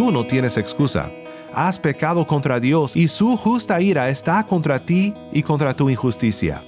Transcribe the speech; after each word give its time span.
tú 0.00 0.10
no 0.10 0.24
tienes 0.24 0.56
excusa. 0.56 1.12
Has 1.52 1.78
pecado 1.78 2.26
contra 2.26 2.58
Dios 2.58 2.96
y 2.96 3.06
su 3.06 3.36
justa 3.36 3.82
ira 3.82 4.08
está 4.08 4.46
contra 4.46 4.82
ti 4.82 5.12
y 5.30 5.42
contra 5.42 5.74
tu 5.74 5.90
injusticia. 5.90 6.64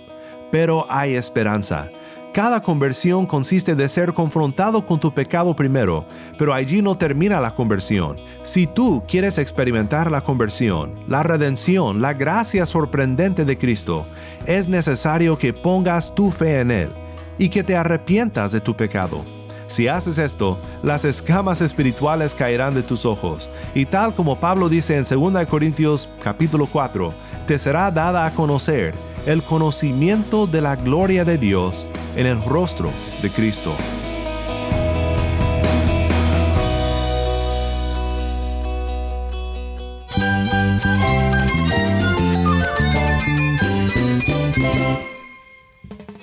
Pero 0.51 0.85
hay 0.91 1.15
esperanza. 1.15 1.89
Cada 2.35 2.61
conversión 2.61 3.25
consiste 3.25 3.75
de 3.75 3.89
ser 3.89 4.13
confrontado 4.13 4.85
con 4.85 5.01
tu 5.01 5.15
pecado 5.15 5.57
primero, 5.57 6.05
pero 6.37 6.53
allí 6.53 6.83
no 6.83 6.99
termina 6.99 7.41
la 7.41 7.55
conversión. 7.55 8.19
Si 8.43 8.67
tú 8.67 9.03
quieres 9.09 9.39
experimentar 9.39 10.11
la 10.11 10.21
conversión, 10.21 11.03
la 11.09 11.23
redención, 11.23 12.03
la 12.03 12.13
gracia 12.13 12.67
sorprendente 12.67 13.47
de 13.47 13.57
Cristo, 13.57 14.05
es 14.45 14.69
necesario 14.69 15.39
que 15.39 15.55
pongas 15.55 16.15
tu 16.15 16.31
fe 16.31 16.61
en 16.61 16.71
Él 16.71 16.91
y 17.39 17.49
que 17.49 17.63
te 17.63 17.77
arrepientas 17.77 18.53
de 18.53 18.61
tu 18.61 18.77
pecado. 18.77 19.25
Si 19.67 19.89
haces 19.89 20.19
esto, 20.19 20.59
las 20.83 21.05
escamas 21.05 21.61
espirituales 21.61 22.35
caerán 22.35 22.75
de 22.75 22.83
tus 22.83 23.05
ojos, 23.07 23.51
y 23.75 23.87
tal 23.87 24.15
como 24.15 24.37
Pablo 24.37 24.69
dice 24.69 24.97
en 24.97 25.05
2 25.05 25.47
Corintios 25.47 26.09
capítulo 26.23 26.67
4, 26.67 27.15
te 27.47 27.59
será 27.59 27.91
dada 27.91 28.27
a 28.27 28.31
conocer 28.33 28.95
el 29.27 29.43
conocimiento 29.43 30.47
de 30.47 30.61
la 30.61 30.77
gloria 30.77 31.25
de 31.25 31.39
Dios 31.39 31.87
en 32.17 32.27
el 32.27 32.43
rostro 32.45 32.91
de 33.23 33.31
Cristo. 33.31 33.75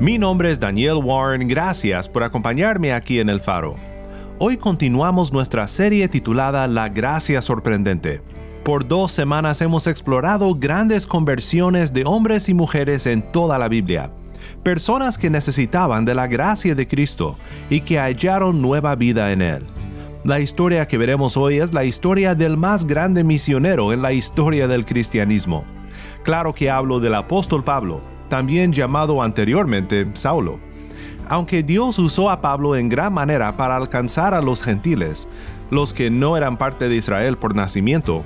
Mi 0.00 0.16
nombre 0.16 0.52
es 0.52 0.60
Daniel 0.60 1.00
Warren, 1.02 1.48
gracias 1.48 2.08
por 2.08 2.22
acompañarme 2.22 2.92
aquí 2.92 3.18
en 3.18 3.28
El 3.28 3.40
Faro. 3.40 3.74
Hoy 4.38 4.56
continuamos 4.56 5.32
nuestra 5.32 5.66
serie 5.66 6.06
titulada 6.06 6.68
La 6.68 6.88
Gracia 6.88 7.42
Sorprendente. 7.42 8.22
Por 8.64 8.86
dos 8.86 9.10
semanas 9.10 9.60
hemos 9.60 9.88
explorado 9.88 10.54
grandes 10.54 11.04
conversiones 11.04 11.92
de 11.92 12.04
hombres 12.04 12.48
y 12.48 12.54
mujeres 12.54 13.08
en 13.08 13.22
toda 13.32 13.58
la 13.58 13.66
Biblia. 13.66 14.12
Personas 14.62 15.18
que 15.18 15.30
necesitaban 15.30 16.04
de 16.04 16.14
la 16.14 16.28
gracia 16.28 16.76
de 16.76 16.86
Cristo 16.86 17.36
y 17.68 17.80
que 17.80 17.98
hallaron 17.98 18.62
nueva 18.62 18.94
vida 18.94 19.32
en 19.32 19.42
Él. 19.42 19.66
La 20.22 20.38
historia 20.38 20.86
que 20.86 20.96
veremos 20.96 21.36
hoy 21.36 21.58
es 21.58 21.74
la 21.74 21.84
historia 21.84 22.36
del 22.36 22.56
más 22.56 22.84
grande 22.84 23.24
misionero 23.24 23.92
en 23.92 24.02
la 24.02 24.12
historia 24.12 24.68
del 24.68 24.84
cristianismo. 24.84 25.64
Claro 26.22 26.54
que 26.54 26.70
hablo 26.70 27.00
del 27.00 27.16
apóstol 27.16 27.64
Pablo, 27.64 28.00
también 28.28 28.72
llamado 28.72 29.22
anteriormente 29.22 30.06
Saulo. 30.14 30.58
Aunque 31.28 31.62
Dios 31.62 31.98
usó 31.98 32.30
a 32.30 32.40
Pablo 32.40 32.74
en 32.76 32.88
gran 32.88 33.12
manera 33.12 33.56
para 33.56 33.76
alcanzar 33.76 34.32
a 34.34 34.40
los 34.40 34.62
gentiles, 34.62 35.28
los 35.70 35.92
que 35.92 36.10
no 36.10 36.36
eran 36.36 36.56
parte 36.56 36.88
de 36.88 36.96
Israel 36.96 37.36
por 37.36 37.54
nacimiento, 37.54 38.24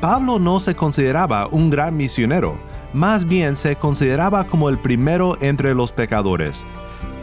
Pablo 0.00 0.38
no 0.38 0.60
se 0.60 0.76
consideraba 0.76 1.48
un 1.48 1.70
gran 1.70 1.96
misionero, 1.96 2.56
más 2.92 3.24
bien 3.24 3.56
se 3.56 3.76
consideraba 3.76 4.44
como 4.44 4.68
el 4.68 4.78
primero 4.78 5.36
entre 5.40 5.74
los 5.74 5.90
pecadores. 5.90 6.64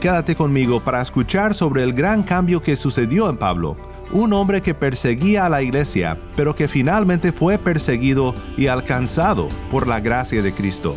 Quédate 0.02 0.36
conmigo 0.36 0.80
para 0.80 1.02
escuchar 1.02 1.53
sobre 1.53 1.84
el 1.84 1.94
gran 1.94 2.24
cambio 2.24 2.62
que 2.62 2.75
sucedió 2.75 3.30
en 3.30 3.38
Pablo, 3.38 3.78
un 4.12 4.34
hombre 4.34 4.62
que 4.62 4.74
perseguía 4.74 5.46
a 5.46 5.50
la 5.50 5.62
iglesia, 5.62 6.18
pero 6.36 6.56
que 6.56 6.68
finalmente 6.68 7.31
fue 7.31 7.58
perseguido 7.58 8.36
y 8.58 8.68
alcanzado 8.68 9.47
por 9.70 9.88
la 9.88 10.00
gracia 10.00 10.41
de 10.41 10.52
Cristo. 10.52 10.96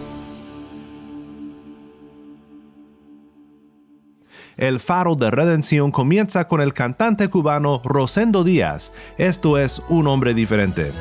El 4.57 4.79
faro 4.79 5.17
de 5.17 5.31
redención 5.31 5.91
comienza 5.91 6.47
con 6.47 6.61
el 6.61 6.73
cantante 6.73 7.29
cubano 7.29 7.81
Rosendo 7.85 8.45
Díaz. 8.45 8.93
Esto 9.19 9.59
es 9.59 9.83
un 9.89 10.07
hombre 10.07 10.35
diferente. 10.35 10.93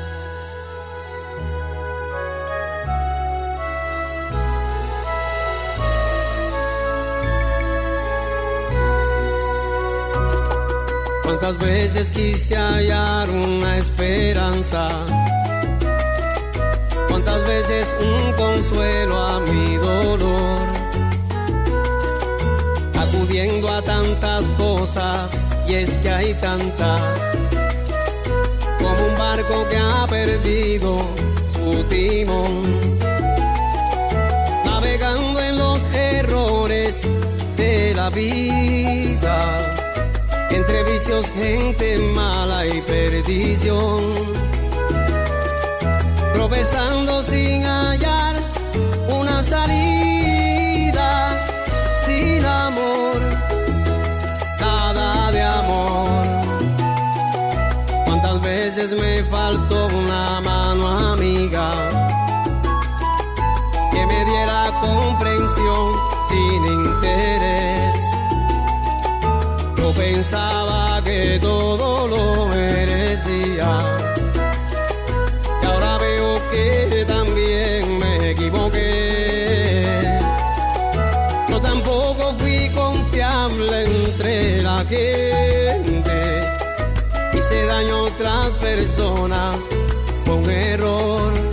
Cuántas 11.22 11.58
veces 11.58 12.10
quise 12.10 12.56
hallar 12.56 13.28
una 13.30 13.76
esperanza. 13.76 14.88
Cuántas 17.08 17.46
veces 17.46 17.94
un 18.00 18.32
consuelo 18.32 19.16
a 19.16 19.40
mi 19.40 19.76
dolor 19.76 20.83
acudiendo 23.34 23.68
a 23.68 23.82
tantas 23.82 24.48
cosas 24.52 25.42
y 25.66 25.74
es 25.74 25.96
que 25.96 26.08
hay 26.08 26.34
tantas. 26.34 27.02
Como 28.78 29.08
un 29.08 29.16
barco 29.18 29.66
que 29.68 29.76
ha 29.76 30.06
perdido 30.06 30.96
su 31.52 31.82
timón. 31.84 32.62
Navegando 34.64 35.40
en 35.40 35.58
los 35.58 35.80
errores 35.92 37.08
de 37.56 37.92
la 37.96 38.08
vida. 38.10 39.36
Entre 40.50 40.84
vicios 40.84 41.26
gente 41.30 41.98
mala 42.14 42.64
y 42.66 42.80
perdición. 42.82 44.14
Tropezando 46.34 47.22
sin 47.24 47.64
hallar 47.64 48.36
una 49.08 49.42
salida 49.42 49.83
me 58.94 59.22
faltó 59.24 59.86
una 59.86 60.40
mano 60.40 61.12
amiga 61.12 61.70
que 63.90 64.06
me 64.06 64.24
diera 64.24 64.70
comprensión 64.80 65.90
sin 66.28 66.66
interés. 66.66 68.00
Yo 69.76 69.92
pensaba 69.92 71.02
que 71.04 71.38
todo 71.40 72.06
lo 72.08 72.46
merecía. 72.46 73.70
Y 75.62 75.66
ahora 75.66 75.98
veo 75.98 76.50
que 76.50 77.04
también 77.06 77.98
me 77.98 78.30
equivoqué 78.30 78.94
yo 81.54 81.60
tampoco 81.60 82.34
fui 82.38 82.68
confiable 82.70 83.84
entre 83.84 84.62
la 84.62 84.78
gente. 84.78 85.63
Otras 88.16 88.50
personas 88.60 89.58
con 90.24 90.48
error. 90.48 91.43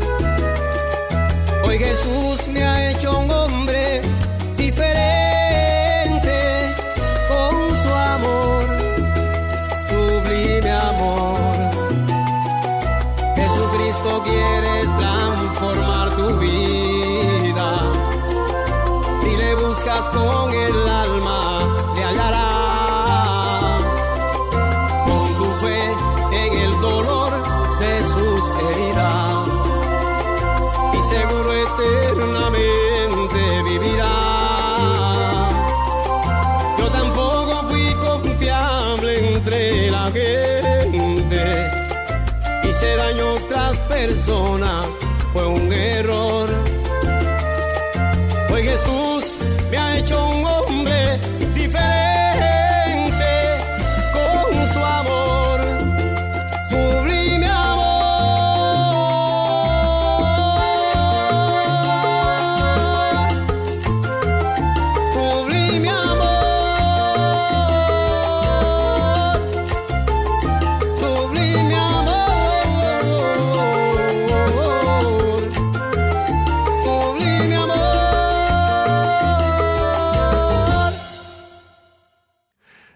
Otras 44.01 44.13
personas, 44.13 44.87
fue 45.33 45.47
un 45.47 45.71
error. 45.71 46.10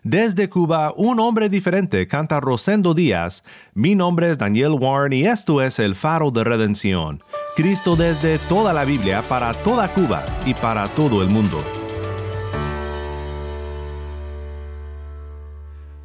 Desde 0.06 0.50
Cuba, 0.50 0.94
un 0.96 1.20
hombre 1.20 1.50
diferente 1.50 2.06
canta 2.08 2.40
Rosendo 2.40 2.94
Díaz. 2.94 3.42
Mi 3.74 3.96
nombre 3.96 4.30
es 4.30 4.38
Daniel 4.38 4.74
Warren 4.80 5.14
y 5.14 5.24
esto 5.24 5.64
es 5.64 5.80
El 5.80 5.96
Faro 5.96 6.30
de 6.30 6.44
Redención. 6.44 7.24
Cristo 7.56 7.96
desde 7.96 8.38
toda 8.38 8.72
la 8.72 8.86
Biblia 8.86 9.24
para 9.28 9.56
toda 9.56 9.92
Cuba 9.92 10.24
y 10.46 10.54
para 10.54 10.88
todo 10.90 11.24
el 11.24 11.30
mundo. 11.30 11.60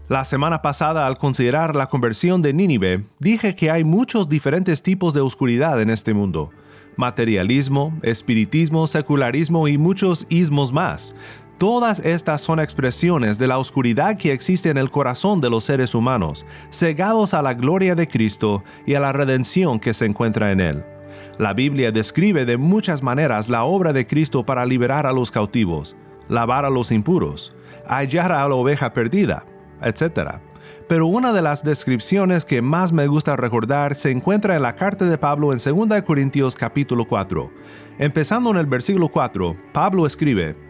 La 0.08 0.24
semana 0.24 0.62
pasada, 0.62 1.06
al 1.06 1.18
considerar 1.18 1.76
la 1.76 1.88
conversión 1.88 2.40
de 2.40 2.54
Nínive, 2.54 3.04
dije 3.18 3.54
que 3.54 3.70
hay 3.70 3.84
muchos 3.84 4.30
diferentes 4.30 4.82
tipos 4.82 5.12
de 5.12 5.20
oscuridad 5.20 5.78
en 5.78 5.90
este 5.90 6.14
mundo. 6.14 6.52
Materialismo, 6.96 7.92
espiritismo, 8.02 8.86
secularismo 8.86 9.68
y 9.68 9.76
muchos 9.76 10.26
ismos 10.30 10.72
más. 10.72 11.14
Todas 11.60 11.98
estas 11.98 12.40
son 12.40 12.58
expresiones 12.58 13.36
de 13.36 13.46
la 13.46 13.58
oscuridad 13.58 14.16
que 14.16 14.32
existe 14.32 14.70
en 14.70 14.78
el 14.78 14.90
corazón 14.90 15.42
de 15.42 15.50
los 15.50 15.64
seres 15.64 15.94
humanos, 15.94 16.46
cegados 16.70 17.34
a 17.34 17.42
la 17.42 17.52
gloria 17.52 17.94
de 17.94 18.08
Cristo 18.08 18.64
y 18.86 18.94
a 18.94 19.00
la 19.00 19.12
redención 19.12 19.78
que 19.78 19.92
se 19.92 20.06
encuentra 20.06 20.52
en 20.52 20.60
Él. 20.60 20.84
La 21.36 21.52
Biblia 21.52 21.92
describe 21.92 22.46
de 22.46 22.56
muchas 22.56 23.02
maneras 23.02 23.50
la 23.50 23.64
obra 23.64 23.92
de 23.92 24.06
Cristo 24.06 24.46
para 24.46 24.64
liberar 24.64 25.06
a 25.06 25.12
los 25.12 25.30
cautivos, 25.30 25.98
lavar 26.30 26.64
a 26.64 26.70
los 26.70 26.90
impuros, 26.92 27.52
hallar 27.86 28.32
a 28.32 28.48
la 28.48 28.54
oveja 28.54 28.94
perdida, 28.94 29.44
etc. 29.82 30.38
Pero 30.88 31.08
una 31.08 31.34
de 31.34 31.42
las 31.42 31.62
descripciones 31.62 32.46
que 32.46 32.62
más 32.62 32.90
me 32.90 33.06
gusta 33.06 33.36
recordar 33.36 33.96
se 33.96 34.10
encuentra 34.10 34.56
en 34.56 34.62
la 34.62 34.76
carta 34.76 35.04
de 35.04 35.18
Pablo 35.18 35.52
en 35.52 35.58
2 35.58 36.00
Corintios 36.06 36.56
capítulo 36.56 37.06
4. 37.06 37.52
Empezando 37.98 38.50
en 38.50 38.56
el 38.56 38.66
versículo 38.66 39.08
4, 39.08 39.54
Pablo 39.74 40.06
escribe, 40.06 40.69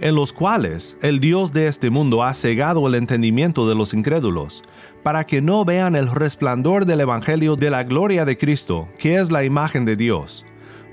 en 0.00 0.14
los 0.14 0.32
cuales 0.32 0.96
el 1.02 1.20
Dios 1.20 1.52
de 1.52 1.66
este 1.66 1.90
mundo 1.90 2.22
ha 2.22 2.34
cegado 2.34 2.86
el 2.86 2.94
entendimiento 2.94 3.68
de 3.68 3.74
los 3.74 3.94
incrédulos, 3.94 4.62
para 5.02 5.24
que 5.26 5.42
no 5.42 5.64
vean 5.64 5.96
el 5.96 6.10
resplandor 6.10 6.86
del 6.86 7.00
Evangelio 7.00 7.56
de 7.56 7.70
la 7.70 7.84
gloria 7.84 8.24
de 8.24 8.38
Cristo, 8.38 8.88
que 8.98 9.16
es 9.20 9.30
la 9.30 9.44
imagen 9.44 9.84
de 9.84 9.96
Dios 9.96 10.44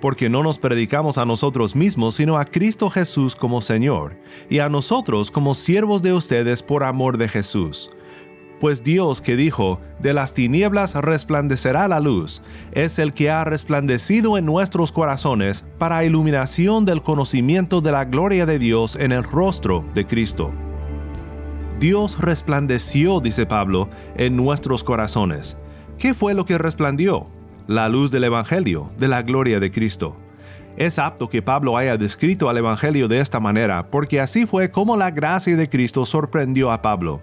porque 0.01 0.29
no 0.29 0.43
nos 0.43 0.57
predicamos 0.57 1.17
a 1.17 1.25
nosotros 1.25 1.75
mismos, 1.75 2.15
sino 2.15 2.37
a 2.37 2.45
Cristo 2.45 2.89
Jesús 2.89 3.35
como 3.35 3.61
Señor, 3.61 4.17
y 4.49 4.59
a 4.59 4.67
nosotros 4.67 5.31
como 5.31 5.53
siervos 5.53 6.01
de 6.01 6.11
ustedes 6.11 6.63
por 6.63 6.83
amor 6.83 7.17
de 7.17 7.29
Jesús. 7.29 7.91
Pues 8.61 8.83
Dios 8.83 9.21
que 9.21 9.35
dijo, 9.35 9.81
de 9.99 10.13
las 10.13 10.33
tinieblas 10.33 10.95
resplandecerá 10.95 11.89
la 11.89 11.99
luz, 11.99 12.41
es 12.71 12.97
el 12.99 13.11
que 13.11 13.29
ha 13.29 13.43
resplandecido 13.43 14.37
en 14.37 14.45
nuestros 14.45 14.93
corazones 14.93 15.65
para 15.77 16.05
iluminación 16.05 16.85
del 16.85 17.01
conocimiento 17.01 17.81
de 17.81 17.91
la 17.91 18.05
gloria 18.05 18.45
de 18.45 18.59
Dios 18.59 18.95
en 18.95 19.11
el 19.11 19.25
rostro 19.25 19.83
de 19.93 20.07
Cristo. 20.07 20.51
Dios 21.79 22.17
resplandeció, 22.19 23.19
dice 23.19 23.45
Pablo, 23.45 23.89
en 24.15 24.37
nuestros 24.37 24.85
corazones. 24.85 25.57
¿Qué 25.97 26.13
fue 26.13 26.33
lo 26.33 26.45
que 26.45 26.57
resplandió? 26.57 27.29
la 27.67 27.87
luz 27.87 28.11
del 28.11 28.25
Evangelio, 28.25 28.91
de 28.97 29.07
la 29.07 29.21
gloria 29.21 29.59
de 29.59 29.71
Cristo. 29.71 30.15
Es 30.77 30.99
apto 30.99 31.29
que 31.29 31.41
Pablo 31.41 31.77
haya 31.77 31.95
descrito 31.97 32.49
al 32.49 32.57
Evangelio 32.57 33.07
de 33.07 33.19
esta 33.19 33.39
manera, 33.39 33.89
porque 33.89 34.19
así 34.19 34.45
fue 34.45 34.71
como 34.71 34.97
la 34.97 35.11
gracia 35.11 35.55
de 35.55 35.69
Cristo 35.69 36.05
sorprendió 36.05 36.71
a 36.71 36.81
Pablo. 36.81 37.21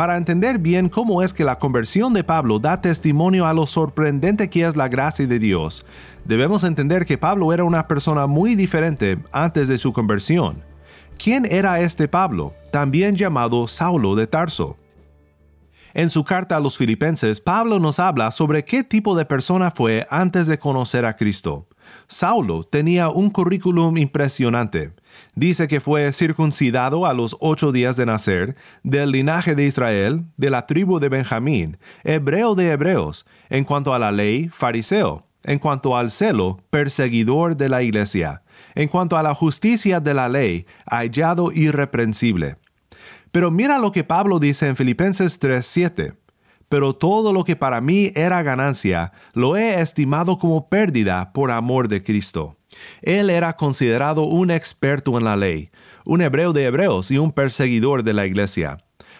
Para 0.00 0.16
entender 0.16 0.58
bien 0.58 0.88
cómo 0.88 1.22
es 1.22 1.34
que 1.34 1.44
la 1.44 1.58
conversión 1.58 2.14
de 2.14 2.24
Pablo 2.24 2.58
da 2.58 2.80
testimonio 2.80 3.44
a 3.44 3.52
lo 3.52 3.66
sorprendente 3.66 4.48
que 4.48 4.64
es 4.64 4.74
la 4.74 4.88
gracia 4.88 5.26
de 5.26 5.38
Dios, 5.38 5.84
debemos 6.24 6.64
entender 6.64 7.04
que 7.04 7.18
Pablo 7.18 7.52
era 7.52 7.64
una 7.64 7.86
persona 7.86 8.26
muy 8.26 8.54
diferente 8.54 9.18
antes 9.30 9.68
de 9.68 9.76
su 9.76 9.92
conversión. 9.92 10.64
¿Quién 11.22 11.44
era 11.44 11.80
este 11.80 12.08
Pablo, 12.08 12.54
también 12.72 13.14
llamado 13.14 13.68
Saulo 13.68 14.14
de 14.14 14.26
Tarso? 14.26 14.78
En 15.92 16.08
su 16.08 16.24
carta 16.24 16.56
a 16.56 16.60
los 16.60 16.78
filipenses, 16.78 17.38
Pablo 17.38 17.78
nos 17.78 17.98
habla 17.98 18.30
sobre 18.30 18.64
qué 18.64 18.82
tipo 18.82 19.14
de 19.14 19.26
persona 19.26 19.70
fue 19.70 20.06
antes 20.08 20.46
de 20.46 20.58
conocer 20.58 21.04
a 21.04 21.14
Cristo. 21.14 21.66
Saulo 22.08 22.64
tenía 22.64 23.10
un 23.10 23.28
currículum 23.28 23.98
impresionante. 23.98 24.94
Dice 25.34 25.68
que 25.68 25.80
fue 25.80 26.12
circuncidado 26.12 27.06
a 27.06 27.14
los 27.14 27.36
ocho 27.40 27.72
días 27.72 27.96
de 27.96 28.06
nacer, 28.06 28.56
del 28.82 29.12
linaje 29.12 29.54
de 29.54 29.64
Israel, 29.64 30.24
de 30.36 30.50
la 30.50 30.66
tribu 30.66 30.98
de 31.00 31.08
Benjamín, 31.08 31.78
hebreo 32.04 32.54
de 32.54 32.72
hebreos, 32.72 33.26
en 33.48 33.64
cuanto 33.64 33.94
a 33.94 33.98
la 33.98 34.12
ley, 34.12 34.48
fariseo, 34.48 35.26
en 35.44 35.58
cuanto 35.58 35.96
al 35.96 36.10
celo, 36.10 36.58
perseguidor 36.70 37.56
de 37.56 37.68
la 37.68 37.82
iglesia, 37.82 38.42
en 38.74 38.88
cuanto 38.88 39.16
a 39.16 39.22
la 39.22 39.34
justicia 39.34 40.00
de 40.00 40.14
la 40.14 40.28
ley, 40.28 40.66
hallado 40.86 41.52
irreprensible 41.52 42.56
pero 43.32 43.50
mira 43.50 43.78
lo 43.78 43.92
que 43.92 44.04
Pablo 44.04 44.38
dice 44.38 44.66
en 44.66 44.76
Filipenses 44.76 45.38
3:7. 45.38 46.14
Pero 46.68 46.94
todo 46.94 47.32
lo 47.32 47.42
que 47.42 47.56
para 47.56 47.80
mí 47.80 48.12
era 48.14 48.42
ganancia, 48.42 49.12
lo 49.32 49.56
he 49.56 49.80
estimado 49.80 50.38
como 50.38 50.68
pérdida 50.68 51.32
por 51.32 51.50
amor 51.50 51.88
de 51.88 52.02
Cristo. 52.02 52.56
Él 53.02 53.30
era 53.30 53.54
considerado 53.56 54.22
un 54.22 54.50
experto 54.50 55.16
en 55.18 55.24
la 55.24 55.36
ley, 55.36 55.70
un 56.04 56.20
hebreo 56.20 56.52
de 56.52 56.64
hebreos 56.64 57.10
y 57.10 57.18
un 57.18 57.32
perseguidor 57.32 58.02
de 58.02 58.14
la 58.14 58.26
iglesia. 58.26 58.78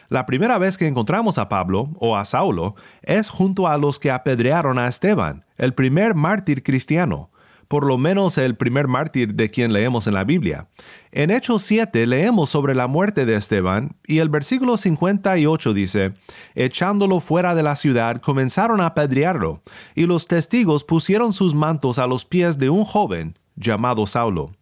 La 0.08 0.26
primera 0.26 0.58
vez 0.58 0.76
que 0.76 0.86
encontramos 0.86 1.38
a 1.38 1.48
Pablo 1.48 1.90
o 2.00 2.16
a 2.16 2.24
Saulo 2.24 2.74
es 3.02 3.28
junto 3.28 3.68
a 3.68 3.78
los 3.78 3.98
que 3.98 4.10
apedrearon 4.10 4.78
a 4.78 4.88
Esteban, 4.88 5.44
el 5.56 5.74
primer 5.74 6.14
mártir 6.14 6.62
cristiano 6.62 7.30
por 7.70 7.86
lo 7.86 7.98
menos 7.98 8.36
el 8.36 8.56
primer 8.56 8.88
mártir 8.88 9.34
de 9.36 9.48
quien 9.48 9.72
leemos 9.72 10.08
en 10.08 10.14
la 10.14 10.24
Biblia. 10.24 10.66
En 11.12 11.30
Hechos 11.30 11.62
7 11.62 12.04
leemos 12.04 12.50
sobre 12.50 12.74
la 12.74 12.88
muerte 12.88 13.26
de 13.26 13.36
Esteban 13.36 13.94
y 14.04 14.18
el 14.18 14.28
versículo 14.28 14.76
58 14.76 15.72
dice, 15.72 16.14
echándolo 16.56 17.20
fuera 17.20 17.54
de 17.54 17.62
la 17.62 17.76
ciudad 17.76 18.20
comenzaron 18.20 18.80
a 18.80 18.87
apedrearlo, 18.87 19.62
y 19.94 20.06
los 20.06 20.26
testigos 20.26 20.82
pusieron 20.82 21.32
sus 21.32 21.54
mantos 21.54 22.00
a 22.00 22.08
los 22.08 22.25
pies 22.25 22.58
de 22.58 22.70
un 22.70 22.85
joven 22.85 23.38
llamado 23.57 24.07
Saulo. 24.07 24.52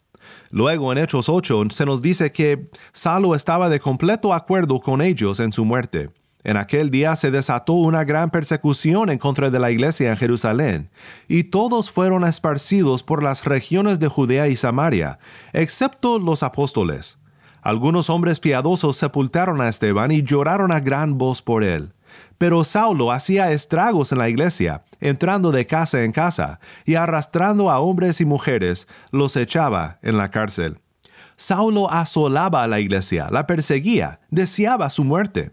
Luego 0.51 0.93
en 0.93 0.99
Hechos 0.99 1.29
8 1.29 1.65
se 1.71 1.87
nos 1.87 2.03
dice 2.03 2.33
que 2.33 2.71
Saulo 2.93 3.35
estaba 3.35 3.69
de 3.69 3.81
completo 3.81 4.33
acuerdo 4.33 4.81
con 4.81 5.01
ellos 5.03 5.41
en 5.41 5.53
su 5.53 5.65
muerte. 5.65 6.11
En 6.45 6.57
aquel 6.57 6.91
día 6.91 7.17
se 7.17 7.31
desató 7.31 7.75
una 7.75 8.05
gran 8.05 8.31
persecución 8.31 9.11
en 9.11 9.19
contra 9.19 9.51
de 9.51 9.59
la 9.59 9.71
iglesia 9.71 10.11
en 10.11 10.17
Jerusalén, 10.17 10.91
y 11.27 11.45
todos 11.45 11.91
fueron 11.91 12.25
esparcidos 12.25 13.03
por 13.03 13.23
las 13.23 13.45
regiones 13.45 13.99
de 13.99 14.09
Judea 14.09 14.49
y 14.49 14.57
Samaria, 14.57 15.19
excepto 15.53 16.19
los 16.19 16.43
apóstoles. 16.43 17.19
Algunos 17.61 18.09
hombres 18.09 18.41
piadosos 18.41 18.97
sepultaron 18.97 19.61
a 19.61 19.69
Esteban 19.69 20.13
y 20.13 20.23
lloraron 20.23 20.71
a 20.73 20.81
gran 20.81 21.19
voz 21.19 21.43
por 21.43 21.65
él. 21.65 21.93
Pero 22.39 22.63
Saulo 22.63 23.11
hacía 23.11 23.51
estragos 23.51 24.13
en 24.13 24.19
la 24.19 24.29
iglesia, 24.29 24.85
entrando 25.01 25.51
de 25.51 25.67
casa 25.67 26.05
en 26.05 26.13
casa, 26.13 26.61
y 26.87 26.95
arrastrando 26.95 27.71
a 27.71 27.81
hombres 27.81 28.21
y 28.21 28.25
mujeres, 28.25 28.87
los 29.11 29.37
echaba 29.37 29.99
en 30.03 30.17
la 30.17 30.31
cárcel. 30.31 30.79
Saulo 31.37 31.91
asolaba 31.91 32.63
a 32.63 32.69
la 32.69 32.81
iglesia, 32.81 33.29
la 33.31 33.47
perseguía, 33.47 34.21
deseaba 34.31 34.91
su 34.91 35.05
muerte. 35.05 35.53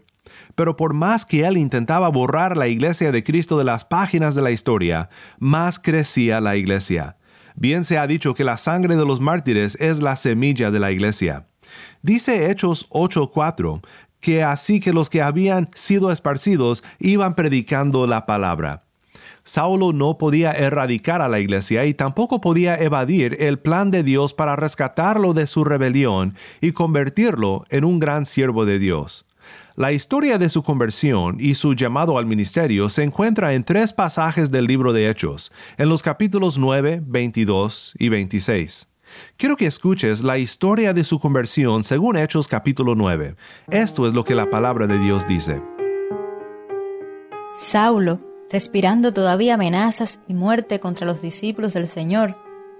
Pero 0.54 0.76
por 0.76 0.94
más 0.94 1.24
que 1.24 1.44
él 1.44 1.56
intentaba 1.56 2.08
borrar 2.08 2.56
la 2.56 2.66
iglesia 2.66 3.12
de 3.12 3.22
Cristo 3.22 3.58
de 3.58 3.64
las 3.64 3.84
páginas 3.84 4.34
de 4.34 4.42
la 4.42 4.50
historia, 4.50 5.08
más 5.38 5.78
crecía 5.78 6.40
la 6.40 6.56
iglesia. 6.56 7.16
Bien 7.54 7.84
se 7.84 7.98
ha 7.98 8.06
dicho 8.06 8.34
que 8.34 8.44
la 8.44 8.58
sangre 8.58 8.96
de 8.96 9.06
los 9.06 9.20
mártires 9.20 9.76
es 9.80 10.00
la 10.00 10.16
semilla 10.16 10.70
de 10.70 10.80
la 10.80 10.92
iglesia. 10.92 11.46
Dice 12.02 12.50
Hechos 12.50 12.86
8:4 12.90 13.80
que 14.26 14.42
así 14.42 14.80
que 14.80 14.92
los 14.92 15.08
que 15.08 15.22
habían 15.22 15.70
sido 15.76 16.10
esparcidos 16.10 16.82
iban 16.98 17.36
predicando 17.36 18.08
la 18.08 18.26
palabra. 18.26 18.82
Saulo 19.44 19.92
no 19.92 20.18
podía 20.18 20.50
erradicar 20.50 21.22
a 21.22 21.28
la 21.28 21.38
iglesia 21.38 21.86
y 21.86 21.94
tampoco 21.94 22.40
podía 22.40 22.74
evadir 22.74 23.36
el 23.38 23.60
plan 23.60 23.92
de 23.92 24.02
Dios 24.02 24.34
para 24.34 24.56
rescatarlo 24.56 25.32
de 25.32 25.46
su 25.46 25.62
rebelión 25.62 26.34
y 26.60 26.72
convertirlo 26.72 27.66
en 27.70 27.84
un 27.84 28.00
gran 28.00 28.26
siervo 28.26 28.64
de 28.64 28.80
Dios. 28.80 29.26
La 29.76 29.92
historia 29.92 30.38
de 30.38 30.48
su 30.48 30.64
conversión 30.64 31.36
y 31.38 31.54
su 31.54 31.74
llamado 31.74 32.18
al 32.18 32.26
ministerio 32.26 32.88
se 32.88 33.04
encuentra 33.04 33.54
en 33.54 33.62
tres 33.62 33.92
pasajes 33.92 34.50
del 34.50 34.66
libro 34.66 34.92
de 34.92 35.08
Hechos, 35.08 35.52
en 35.78 35.88
los 35.88 36.02
capítulos 36.02 36.58
9, 36.58 37.00
22 37.06 37.94
y 37.96 38.08
26. 38.08 38.88
Quiero 39.36 39.56
que 39.56 39.66
escuches 39.66 40.22
la 40.22 40.38
historia 40.38 40.92
de 40.92 41.04
su 41.04 41.18
conversión 41.18 41.84
según 41.84 42.16
Hechos 42.16 42.48
capítulo 42.48 42.94
9. 42.94 43.36
Esto 43.70 44.06
es 44.06 44.14
lo 44.14 44.24
que 44.24 44.34
la 44.34 44.50
palabra 44.50 44.86
de 44.86 44.98
Dios 44.98 45.26
dice. 45.26 45.60
Saulo, 47.54 48.20
respirando 48.50 49.12
todavía 49.12 49.54
amenazas 49.54 50.20
y 50.28 50.34
muerte 50.34 50.80
contra 50.80 51.06
los 51.06 51.22
discípulos 51.22 51.74
del 51.74 51.88
Señor, 51.88 52.36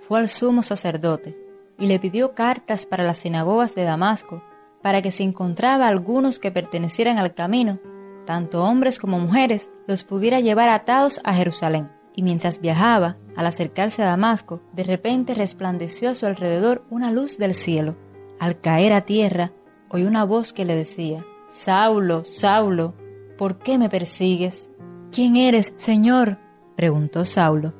fue 0.06 0.18
al 0.18 0.28
sumo 0.28 0.62
sacerdote 0.62 1.36
y 1.78 1.86
le 1.86 1.98
pidió 1.98 2.34
cartas 2.34 2.86
para 2.86 3.04
las 3.04 3.18
sinagogas 3.18 3.74
de 3.74 3.84
Damasco 3.84 4.42
para 4.82 5.02
que 5.02 5.10
si 5.10 5.24
encontraba 5.24 5.88
algunos 5.88 6.38
que 6.38 6.52
pertenecieran 6.52 7.18
al 7.18 7.34
camino, 7.34 7.80
tanto 8.24 8.62
hombres 8.62 8.98
como 8.98 9.18
mujeres, 9.18 9.70
los 9.86 10.04
pudiera 10.04 10.40
llevar 10.40 10.68
atados 10.68 11.20
a 11.24 11.34
Jerusalén. 11.34 11.95
Y 12.16 12.22
mientras 12.22 12.60
viajaba, 12.60 13.18
al 13.36 13.46
acercarse 13.46 14.02
a 14.02 14.06
Damasco, 14.06 14.62
de 14.72 14.82
repente 14.82 15.34
resplandeció 15.34 16.10
a 16.10 16.14
su 16.14 16.26
alrededor 16.26 16.84
una 16.90 17.12
luz 17.12 17.36
del 17.36 17.54
cielo. 17.54 17.96
Al 18.40 18.60
caer 18.60 18.94
a 18.94 19.02
tierra, 19.02 19.52
oyó 19.90 20.08
una 20.08 20.24
voz 20.24 20.52
que 20.52 20.64
le 20.64 20.74
decía, 20.74 21.24
Saulo, 21.46 22.24
Saulo, 22.24 22.94
¿por 23.36 23.58
qué 23.58 23.78
me 23.78 23.88
persigues? 23.90 24.70
¿Quién 25.12 25.36
eres, 25.36 25.74
Señor? 25.76 26.38
preguntó 26.74 27.24
Saulo. 27.24 27.74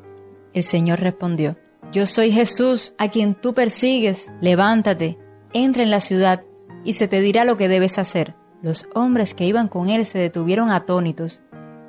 El 0.53 0.63
Señor 0.63 1.01
respondió, 1.01 1.57
Yo 1.91 2.07
soy 2.07 2.31
Jesús, 2.31 2.95
a 2.99 3.09
quien 3.09 3.35
tú 3.35 3.55
persigues. 3.55 4.31
Levántate, 4.41 5.19
entra 5.53 5.83
en 5.83 5.91
la 5.91 6.01
ciudad, 6.01 6.45
y 6.85 6.93
se 6.93 7.09
te 7.09 7.21
dirá 7.21 7.45
lo 7.45 7.57
que 7.57 7.69
debes 7.69 7.99
hacer. 7.99 8.35
Los 8.63 8.89
hombres 8.95 9.35
que 9.35 9.47
iban 9.47 9.69
con 9.69 9.89
él 9.89 10.07
se 10.07 10.19
detuvieron 10.19 10.71
atónitos. 10.71 11.43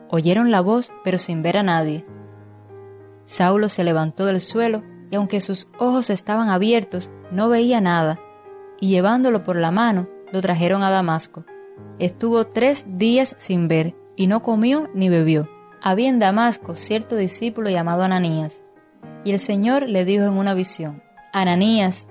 Oyeron 0.09 0.51
la 0.51 0.61
voz, 0.61 0.91
pero 1.03 1.17
sin 1.17 1.41
ver 1.41 1.57
a 1.57 1.63
nadie. 1.63 2.05
Saulo 3.27 3.67
se 3.67 3.83
levantó 3.83 4.25
del 4.25 4.39
suelo, 4.39 4.83
y 5.11 5.17
aunque 5.17 5.41
sus 5.41 5.67
ojos 5.77 6.09
estaban 6.09 6.49
abiertos, 6.49 7.11
no 7.29 7.49
veía 7.49 7.81
nada, 7.81 8.21
y 8.79 8.87
llevándolo 8.87 9.43
por 9.43 9.57
la 9.57 9.69
mano, 9.69 10.07
lo 10.31 10.41
trajeron 10.41 10.81
a 10.81 10.89
Damasco. 10.89 11.43
Estuvo 11.99 12.47
tres 12.47 12.85
días 12.87 13.35
sin 13.37 13.67
ver, 13.67 13.95
y 14.15 14.27
no 14.27 14.41
comió 14.43 14.89
ni 14.93 15.09
bebió. 15.09 15.49
Había 15.81 16.07
en 16.07 16.19
Damasco 16.19 16.75
cierto 16.75 17.17
discípulo 17.17 17.69
llamado 17.69 18.03
Ananías, 18.03 18.63
y 19.25 19.33
el 19.33 19.39
Señor 19.39 19.89
le 19.89 20.05
dijo 20.05 20.23
en 20.23 20.37
una 20.37 20.53
visión, 20.53 21.03
Ananías, 21.33 22.07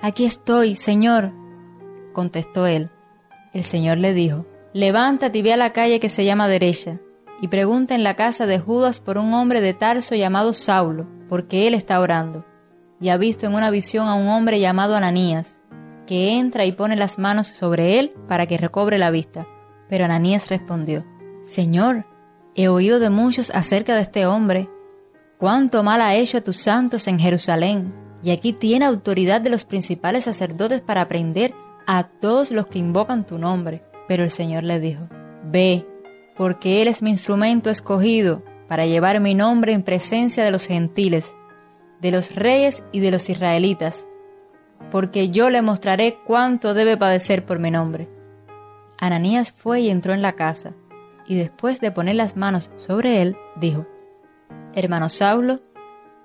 aquí 0.00 0.24
estoy, 0.24 0.74
Señor. 0.74 1.32
Contestó 2.14 2.66
él. 2.66 2.90
El 3.52 3.62
Señor 3.62 3.98
le 3.98 4.14
dijo, 4.14 4.46
levántate 4.72 5.38
y 5.38 5.42
ve 5.42 5.52
a 5.52 5.58
la 5.58 5.74
calle 5.74 6.00
que 6.00 6.08
se 6.08 6.24
llama 6.24 6.48
derecha, 6.48 6.98
y 7.40 7.48
pregunta 7.48 7.94
en 7.94 8.02
la 8.02 8.14
casa 8.14 8.46
de 8.46 8.58
Judas 8.58 9.00
por 9.00 9.18
un 9.18 9.34
hombre 9.34 9.60
de 9.60 9.74
Tarso 9.74 10.14
llamado 10.14 10.52
Saulo, 10.52 11.06
porque 11.28 11.66
él 11.66 11.74
está 11.74 12.00
orando, 12.00 12.44
y 13.00 13.10
ha 13.10 13.16
visto 13.16 13.46
en 13.46 13.54
una 13.54 13.70
visión 13.70 14.08
a 14.08 14.14
un 14.14 14.28
hombre 14.28 14.60
llamado 14.60 14.96
Ananías, 14.96 15.58
que 16.06 16.34
entra 16.38 16.64
y 16.64 16.72
pone 16.72 16.96
las 16.96 17.18
manos 17.18 17.48
sobre 17.48 17.98
él 17.98 18.14
para 18.28 18.46
que 18.46 18.58
recobre 18.58 18.96
la 18.98 19.10
vista. 19.10 19.46
Pero 19.88 20.04
Ananías 20.04 20.48
respondió, 20.48 21.04
Señor, 21.42 22.06
he 22.54 22.68
oído 22.68 22.98
de 22.98 23.10
muchos 23.10 23.50
acerca 23.50 23.94
de 23.94 24.02
este 24.02 24.26
hombre, 24.26 24.70
cuánto 25.38 25.82
mal 25.82 26.00
ha 26.00 26.14
hecho 26.14 26.38
a 26.38 26.42
tus 26.42 26.56
santos 26.56 27.06
en 27.08 27.18
Jerusalén, 27.18 27.94
y 28.22 28.30
aquí 28.30 28.52
tiene 28.52 28.86
autoridad 28.86 29.40
de 29.40 29.50
los 29.50 29.64
principales 29.64 30.24
sacerdotes 30.24 30.80
para 30.80 31.02
aprender 31.02 31.54
a 31.86 32.04
todos 32.04 32.50
los 32.50 32.66
que 32.66 32.78
invocan 32.78 33.26
tu 33.26 33.38
nombre. 33.38 33.84
Pero 34.08 34.24
el 34.24 34.30
Señor 34.30 34.62
le 34.62 34.80
dijo, 34.80 35.08
Ve, 35.44 35.86
porque 36.36 36.82
Él 36.82 36.88
es 36.88 37.02
mi 37.02 37.10
instrumento 37.10 37.70
escogido 37.70 38.42
para 38.68 38.86
llevar 38.86 39.20
mi 39.20 39.34
nombre 39.34 39.72
en 39.72 39.82
presencia 39.82 40.44
de 40.44 40.50
los 40.50 40.66
gentiles, 40.66 41.36
de 42.00 42.10
los 42.10 42.34
reyes 42.34 42.84
y 42.92 43.00
de 43.00 43.10
los 43.10 43.28
israelitas, 43.30 44.06
porque 44.90 45.30
yo 45.30 45.50
le 45.50 45.62
mostraré 45.62 46.18
cuánto 46.26 46.74
debe 46.74 46.96
padecer 46.96 47.46
por 47.46 47.58
mi 47.58 47.70
nombre. 47.70 48.08
Ananías 48.98 49.52
fue 49.52 49.80
y 49.80 49.90
entró 49.90 50.12
en 50.12 50.22
la 50.22 50.32
casa, 50.32 50.74
y 51.26 51.36
después 51.36 51.80
de 51.80 51.90
poner 51.90 52.16
las 52.16 52.36
manos 52.36 52.70
sobre 52.76 53.22
él, 53.22 53.36
dijo, 53.56 53.86
Hermano 54.74 55.08
Saulo, 55.08 55.60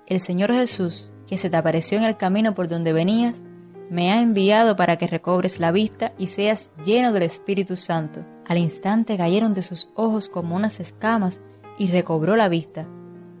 el 0.06 0.20
Señor 0.20 0.52
Jesús, 0.52 1.12
que 1.26 1.38
se 1.38 1.48
te 1.48 1.56
apareció 1.56 1.96
en 1.98 2.04
el 2.04 2.16
camino 2.16 2.54
por 2.54 2.68
donde 2.68 2.92
venías, 2.92 3.42
me 3.90 4.12
ha 4.12 4.20
enviado 4.20 4.76
para 4.76 4.96
que 4.96 5.06
recobres 5.06 5.60
la 5.60 5.72
vista 5.72 6.12
y 6.18 6.28
seas 6.28 6.72
lleno 6.84 7.12
del 7.12 7.22
Espíritu 7.24 7.76
Santo. 7.76 8.24
Al 8.46 8.58
instante 8.58 9.16
cayeron 9.16 9.54
de 9.54 9.62
sus 9.62 9.88
ojos 9.94 10.28
como 10.28 10.56
unas 10.56 10.80
escamas 10.80 11.40
y 11.78 11.88
recobró 11.88 12.36
la 12.36 12.48
vista, 12.48 12.88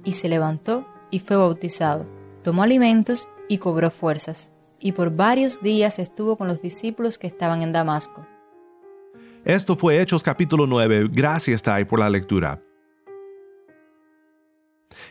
y 0.04 0.12
se 0.12 0.28
levantó 0.28 0.86
y 1.10 1.20
fue 1.20 1.36
bautizado. 1.36 2.06
Tomó 2.42 2.62
alimentos 2.62 3.28
y 3.48 3.58
cobró 3.58 3.90
fuerzas, 3.90 4.52
y 4.78 4.92
por 4.92 5.14
varios 5.14 5.60
días 5.62 5.98
estuvo 5.98 6.36
con 6.36 6.48
los 6.48 6.60
discípulos 6.60 7.18
que 7.18 7.26
estaban 7.26 7.62
en 7.62 7.72
Damasco. 7.72 8.26
Esto 9.44 9.76
fue 9.76 10.00
Hechos 10.00 10.22
capítulo 10.22 10.66
9. 10.66 11.08
Gracias, 11.10 11.62
Tai, 11.62 11.84
por 11.84 11.98
la 11.98 12.08
lectura. 12.08 12.62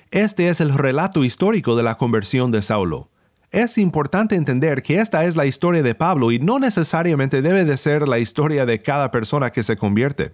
Este 0.09 0.49
es 0.49 0.61
el 0.61 0.73
relato 0.73 1.23
histórico 1.23 1.75
de 1.75 1.83
la 1.83 1.95
conversión 1.95 2.51
de 2.51 2.61
Saulo. 2.61 3.09
Es 3.51 3.77
importante 3.77 4.35
entender 4.35 4.81
que 4.81 4.99
esta 4.99 5.25
es 5.25 5.35
la 5.35 5.45
historia 5.45 5.83
de 5.83 5.93
Pablo 5.93 6.31
y 6.31 6.39
no 6.39 6.57
necesariamente 6.57 7.41
debe 7.41 7.65
de 7.65 7.75
ser 7.75 8.07
la 8.07 8.17
historia 8.17 8.65
de 8.65 8.79
cada 8.79 9.11
persona 9.11 9.51
que 9.51 9.61
se 9.61 9.75
convierte. 9.75 10.31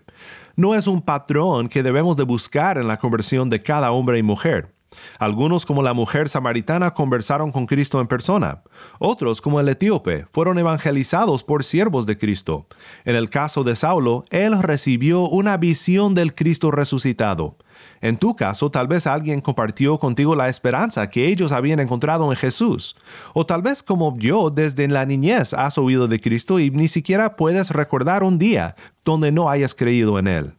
No 0.55 0.75
es 0.75 0.85
un 0.85 1.01
patrón 1.01 1.67
que 1.67 1.81
debemos 1.81 2.15
de 2.15 2.25
buscar 2.25 2.77
en 2.77 2.85
la 2.85 2.97
conversión 2.97 3.49
de 3.49 3.63
cada 3.63 3.89
hombre 3.89 4.19
y 4.19 4.23
mujer. 4.23 4.76
Algunos, 5.19 5.65
como 5.65 5.83
la 5.83 5.93
mujer 5.93 6.29
samaritana, 6.29 6.93
conversaron 6.93 7.51
con 7.51 7.65
Cristo 7.65 7.99
en 8.01 8.07
persona. 8.07 8.61
Otros, 8.99 9.41
como 9.41 9.59
el 9.59 9.69
etíope, 9.69 10.25
fueron 10.31 10.57
evangelizados 10.57 11.43
por 11.43 11.63
siervos 11.63 12.05
de 12.05 12.17
Cristo. 12.17 12.67
En 13.05 13.15
el 13.15 13.29
caso 13.29 13.63
de 13.63 13.75
Saulo, 13.75 14.25
él 14.29 14.61
recibió 14.61 15.21
una 15.27 15.57
visión 15.57 16.13
del 16.13 16.33
Cristo 16.33 16.71
resucitado. 16.71 17.57
En 18.01 18.17
tu 18.17 18.35
caso, 18.35 18.69
tal 18.69 18.87
vez 18.87 19.07
alguien 19.07 19.41
compartió 19.41 19.97
contigo 19.97 20.35
la 20.35 20.49
esperanza 20.49 21.09
que 21.09 21.27
ellos 21.27 21.51
habían 21.51 21.79
encontrado 21.79 22.31
en 22.31 22.37
Jesús. 22.37 22.95
O 23.33 23.45
tal 23.45 23.61
vez 23.61 23.83
como 23.83 24.17
yo, 24.17 24.49
desde 24.49 24.87
la 24.87 25.05
niñez 25.05 25.53
has 25.53 25.77
oído 25.77 26.07
de 26.07 26.19
Cristo 26.19 26.59
y 26.59 26.69
ni 26.71 26.87
siquiera 26.87 27.35
puedes 27.35 27.71
recordar 27.71 28.23
un 28.23 28.37
día 28.37 28.75
donde 29.03 29.31
no 29.31 29.49
hayas 29.49 29.73
creído 29.73 30.19
en 30.19 30.27
Él. 30.27 30.56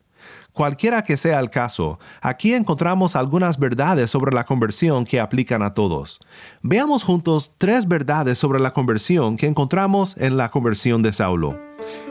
Cualquiera 0.59 1.05
que 1.05 1.17
sea 1.17 1.39
el 1.39 1.51
caso, 1.51 2.01
aquí 2.21 2.53
encontramos 2.53 3.15
algunas 3.15 3.61
verdades 3.61 4.11
sobre 4.11 4.35
la 4.35 4.43
conversión 4.43 5.05
que 5.05 5.21
aplican 5.21 5.63
a 5.63 5.73
todos. 5.73 6.19
Veamos 6.63 7.05
juntos 7.05 7.55
tres 7.59 7.87
verdades 7.87 8.39
sobre 8.39 8.59
la 8.59 8.73
conversión 8.73 9.37
que 9.37 9.47
encontramos 9.47 10.17
en 10.17 10.37
la 10.37 10.49
conversión 10.49 11.01
de 11.01 11.13
Saulo. 11.13 11.57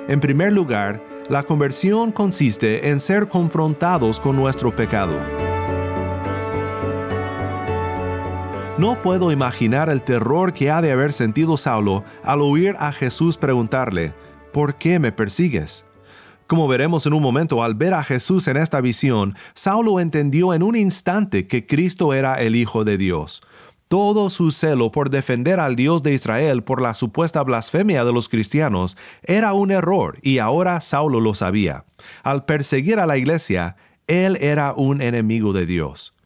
En 0.08 0.22
primer 0.22 0.54
lugar, 0.54 1.04
la 1.28 1.44
conversión 1.44 2.14
consiste 2.14 2.88
en 2.88 3.02
ser 3.02 3.28
confrontados 3.28 4.18
con 4.18 4.38
nuestro 4.38 4.74
pecado. 4.74 5.20
No 8.78 9.02
puedo 9.02 9.34
imaginar 9.34 9.90
el 9.90 10.04
terror 10.04 10.54
que 10.54 10.72
ha 10.72 10.82
de 10.82 10.94
haber 10.94 11.12
sentido 11.12 11.58
Saulo 11.58 12.06
al 12.24 12.40
oír 12.40 12.78
a 12.80 12.94
Jesús 12.94 13.38
preguntarle, 13.38 14.14
¿por 14.54 14.76
qué 14.76 15.00
me 15.00 15.12
persigues? 15.12 15.87
Como 16.48 16.70
veremos 16.70 17.06
en 17.06 17.12
un 17.12 17.22
momento, 17.22 17.62
al 17.62 17.76
ver 17.76 17.94
a 17.94 18.06
Jesús 18.06 18.48
en 18.48 18.56
esta 18.56 18.80
visión, 18.80 19.36
Saulo 19.54 20.00
entendió 20.00 20.54
en 20.54 20.64
un 20.64 20.78
instante 20.78 21.46
que 21.46 21.68
Cristo 21.68 22.14
era 22.14 22.42
el 22.42 22.56
Hijo 22.56 22.86
de 22.86 22.98
Dios. 22.98 23.42
Todo 23.90 24.30
su 24.30 24.52
celo 24.52 24.92
por 24.92 25.10
defender 25.10 25.60
al 25.60 25.76
Dios 25.76 26.04
de 26.04 26.14
Israel 26.14 26.64
por 26.64 26.82
la 26.82 26.94
supuesta 26.94 27.44
blasfemia 27.44 28.06
de 28.06 28.14
los 28.14 28.30
cristianos 28.30 28.98
era 29.24 29.52
un 29.52 29.72
error 29.72 30.20
y 30.22 30.40
ahora 30.40 30.80
Saulo 30.80 31.20
lo 31.20 31.36
sabía. 31.36 31.86
Al 32.24 32.46
perseguir 32.46 33.00
a 33.00 33.06
la 33.06 33.18
iglesia, 33.18 33.76
él 34.08 34.38
era 34.40 34.74
un 34.74 35.02
enemigo 35.02 35.52
de 35.52 35.66
Dios. 35.66 36.17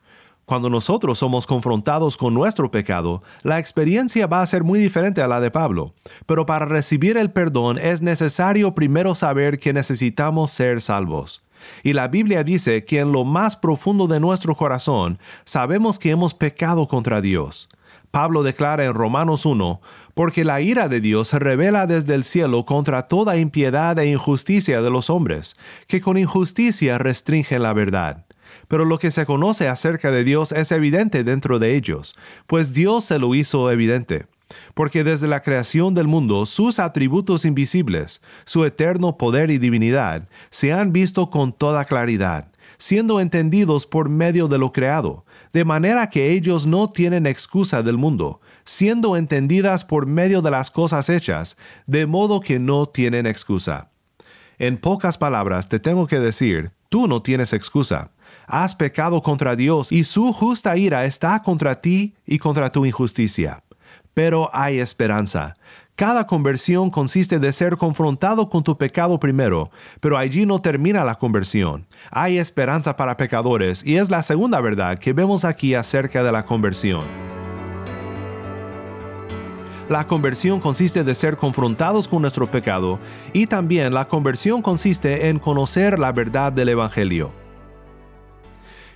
Cuando 0.51 0.69
nosotros 0.69 1.17
somos 1.17 1.47
confrontados 1.47 2.17
con 2.17 2.33
nuestro 2.33 2.71
pecado, 2.71 3.23
la 3.41 3.57
experiencia 3.57 4.27
va 4.27 4.41
a 4.41 4.45
ser 4.45 4.65
muy 4.65 4.81
diferente 4.81 5.21
a 5.21 5.27
la 5.29 5.39
de 5.39 5.49
Pablo. 5.49 5.93
Pero 6.25 6.45
para 6.45 6.65
recibir 6.65 7.15
el 7.15 7.31
perdón 7.31 7.77
es 7.77 8.01
necesario 8.01 8.75
primero 8.75 9.15
saber 9.15 9.59
que 9.59 9.71
necesitamos 9.71 10.51
ser 10.51 10.81
salvos. 10.81 11.41
Y 11.83 11.93
la 11.93 12.09
Biblia 12.09 12.43
dice 12.43 12.83
que 12.83 12.99
en 12.99 13.13
lo 13.13 13.23
más 13.23 13.55
profundo 13.55 14.07
de 14.07 14.19
nuestro 14.19 14.53
corazón 14.53 15.19
sabemos 15.45 15.97
que 15.99 16.11
hemos 16.11 16.33
pecado 16.33 16.85
contra 16.85 17.21
Dios. 17.21 17.69
Pablo 18.11 18.43
declara 18.43 18.83
en 18.83 18.93
Romanos 18.93 19.45
1, 19.45 19.79
porque 20.15 20.43
la 20.43 20.59
ira 20.59 20.89
de 20.89 20.99
Dios 20.99 21.29
se 21.29 21.39
revela 21.39 21.87
desde 21.87 22.13
el 22.13 22.25
cielo 22.25 22.65
contra 22.65 23.07
toda 23.07 23.37
impiedad 23.37 23.97
e 23.99 24.07
injusticia 24.07 24.81
de 24.81 24.89
los 24.89 25.09
hombres, 25.09 25.55
que 25.87 26.01
con 26.01 26.17
injusticia 26.17 26.97
restringen 26.97 27.63
la 27.63 27.71
verdad 27.71 28.25
pero 28.67 28.85
lo 28.85 28.97
que 28.99 29.11
se 29.11 29.25
conoce 29.25 29.67
acerca 29.67 30.11
de 30.11 30.23
Dios 30.23 30.51
es 30.51 30.71
evidente 30.71 31.23
dentro 31.23 31.59
de 31.59 31.75
ellos, 31.75 32.15
pues 32.47 32.73
Dios 32.73 33.05
se 33.05 33.19
lo 33.19 33.35
hizo 33.35 33.71
evidente. 33.71 34.25
Porque 34.73 35.03
desde 35.03 35.27
la 35.27 35.41
creación 35.41 35.93
del 35.93 36.07
mundo 36.07 36.45
sus 36.45 36.79
atributos 36.79 37.45
invisibles, 37.45 38.21
su 38.45 38.65
eterno 38.65 39.17
poder 39.17 39.49
y 39.49 39.57
divinidad, 39.57 40.27
se 40.49 40.73
han 40.73 40.91
visto 40.91 41.29
con 41.29 41.53
toda 41.53 41.85
claridad, 41.85 42.51
siendo 42.77 43.19
entendidos 43.19 43.85
por 43.85 44.09
medio 44.09 44.47
de 44.47 44.57
lo 44.57 44.71
creado, 44.71 45.25
de 45.53 45.65
manera 45.65 46.09
que 46.09 46.31
ellos 46.31 46.65
no 46.65 46.91
tienen 46.91 47.25
excusa 47.25 47.83
del 47.83 47.97
mundo, 47.97 48.41
siendo 48.63 49.17
entendidas 49.17 49.85
por 49.85 50.05
medio 50.05 50.41
de 50.41 50.51
las 50.51 50.71
cosas 50.71 51.09
hechas, 51.09 51.57
de 51.85 52.05
modo 52.05 52.39
que 52.41 52.59
no 52.59 52.87
tienen 52.87 53.25
excusa. 53.25 53.89
En 54.57 54.77
pocas 54.77 55.17
palabras 55.17 55.69
te 55.69 55.79
tengo 55.79 56.07
que 56.07 56.19
decir, 56.19 56.71
tú 56.89 57.07
no 57.07 57.21
tienes 57.21 57.53
excusa 57.53 58.11
has 58.51 58.75
pecado 58.75 59.21
contra 59.21 59.55
Dios 59.55 59.91
y 59.91 60.03
su 60.03 60.33
justa 60.33 60.75
ira 60.75 61.05
está 61.05 61.41
contra 61.41 61.79
ti 61.79 62.13
y 62.25 62.37
contra 62.37 62.69
tu 62.69 62.85
injusticia. 62.85 63.63
Pero 64.13 64.49
hay 64.53 64.79
esperanza. 64.79 65.55
Cada 65.95 66.25
conversión 66.25 66.89
consiste 66.89 67.39
de 67.39 67.53
ser 67.53 67.77
confrontado 67.77 68.49
con 68.49 68.63
tu 68.63 68.77
pecado 68.77 69.19
primero, 69.19 69.71
pero 69.99 70.17
allí 70.17 70.45
no 70.45 70.59
termina 70.59 71.03
la 71.03 71.15
conversión. 71.15 71.87
Hay 72.11 72.37
esperanza 72.37 72.97
para 72.97 73.17
pecadores 73.17 73.85
y 73.85 73.97
es 73.97 74.09
la 74.09 74.21
segunda 74.21 74.59
verdad 74.59 74.99
que 74.99 75.13
vemos 75.13 75.45
aquí 75.45 75.73
acerca 75.73 76.23
de 76.23 76.31
la 76.31 76.43
conversión. 76.43 77.05
La 79.89 80.07
conversión 80.07 80.59
consiste 80.59 81.03
de 81.03 81.15
ser 81.15 81.37
confrontados 81.37 82.07
con 82.07 82.21
nuestro 82.21 82.49
pecado 82.49 82.99
y 83.33 83.47
también 83.47 83.93
la 83.93 84.05
conversión 84.05 84.61
consiste 84.61 85.29
en 85.29 85.39
conocer 85.39 85.99
la 85.99 86.11
verdad 86.11 86.51
del 86.51 86.69
Evangelio. 86.69 87.40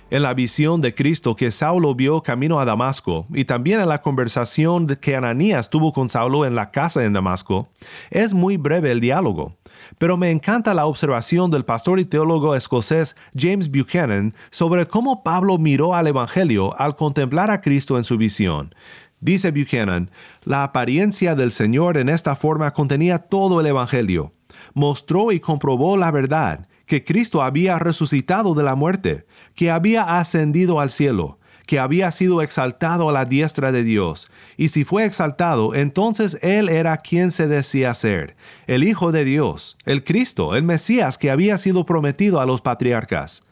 En 0.08 0.22
la 0.22 0.34
visión 0.34 0.80
de 0.80 0.94
Cristo 0.94 1.34
que 1.34 1.50
Saulo 1.50 1.92
vio 1.96 2.22
camino 2.22 2.60
a 2.60 2.64
Damasco 2.64 3.26
y 3.34 3.44
también 3.44 3.80
en 3.80 3.88
la 3.88 4.00
conversación 4.00 4.86
que 4.86 5.16
Ananías 5.16 5.68
tuvo 5.68 5.92
con 5.92 6.08
Saulo 6.08 6.44
en 6.46 6.54
la 6.54 6.70
casa 6.70 7.04
en 7.04 7.12
Damasco, 7.12 7.70
es 8.10 8.32
muy 8.32 8.56
breve 8.56 8.92
el 8.92 9.00
diálogo. 9.00 9.56
Pero 9.98 10.16
me 10.16 10.30
encanta 10.30 10.74
la 10.74 10.86
observación 10.86 11.50
del 11.50 11.64
pastor 11.64 11.98
y 11.98 12.04
teólogo 12.04 12.54
escocés 12.54 13.16
James 13.36 13.68
Buchanan 13.68 14.32
sobre 14.50 14.86
cómo 14.86 15.24
Pablo 15.24 15.58
miró 15.58 15.96
al 15.96 16.06
Evangelio 16.06 16.78
al 16.78 16.94
contemplar 16.94 17.50
a 17.50 17.60
Cristo 17.60 17.96
en 17.96 18.04
su 18.04 18.16
visión. 18.16 18.76
Dice 19.18 19.50
Buchanan, 19.50 20.12
la 20.44 20.62
apariencia 20.62 21.34
del 21.34 21.50
Señor 21.50 21.96
en 21.96 22.10
esta 22.10 22.36
forma 22.36 22.72
contenía 22.72 23.18
todo 23.18 23.60
el 23.60 23.66
Evangelio. 23.66 24.34
Mostró 24.72 25.32
y 25.32 25.40
comprobó 25.40 25.96
la 25.96 26.12
verdad, 26.12 26.68
que 26.86 27.04
Cristo 27.04 27.42
había 27.42 27.78
resucitado 27.78 28.54
de 28.54 28.62
la 28.62 28.74
muerte, 28.74 29.26
que 29.54 29.70
había 29.70 30.18
ascendido 30.18 30.80
al 30.80 30.90
cielo, 30.90 31.38
que 31.66 31.80
había 31.80 32.12
sido 32.12 32.42
exaltado 32.42 33.08
a 33.08 33.12
la 33.12 33.24
diestra 33.24 33.72
de 33.72 33.82
Dios, 33.82 34.30
y 34.56 34.68
si 34.68 34.84
fue 34.84 35.04
exaltado, 35.04 35.74
entonces 35.74 36.38
Él 36.42 36.68
era 36.68 36.98
quien 36.98 37.32
se 37.32 37.48
decía 37.48 37.92
ser, 37.92 38.36
el 38.68 38.84
Hijo 38.84 39.10
de 39.10 39.24
Dios, 39.24 39.76
el 39.84 40.04
Cristo, 40.04 40.54
el 40.54 40.62
Mesías 40.62 41.18
que 41.18 41.30
había 41.30 41.58
sido 41.58 41.84
prometido 41.84 42.40
a 42.40 42.46
los 42.46 42.60
patriarcas. 42.60 43.42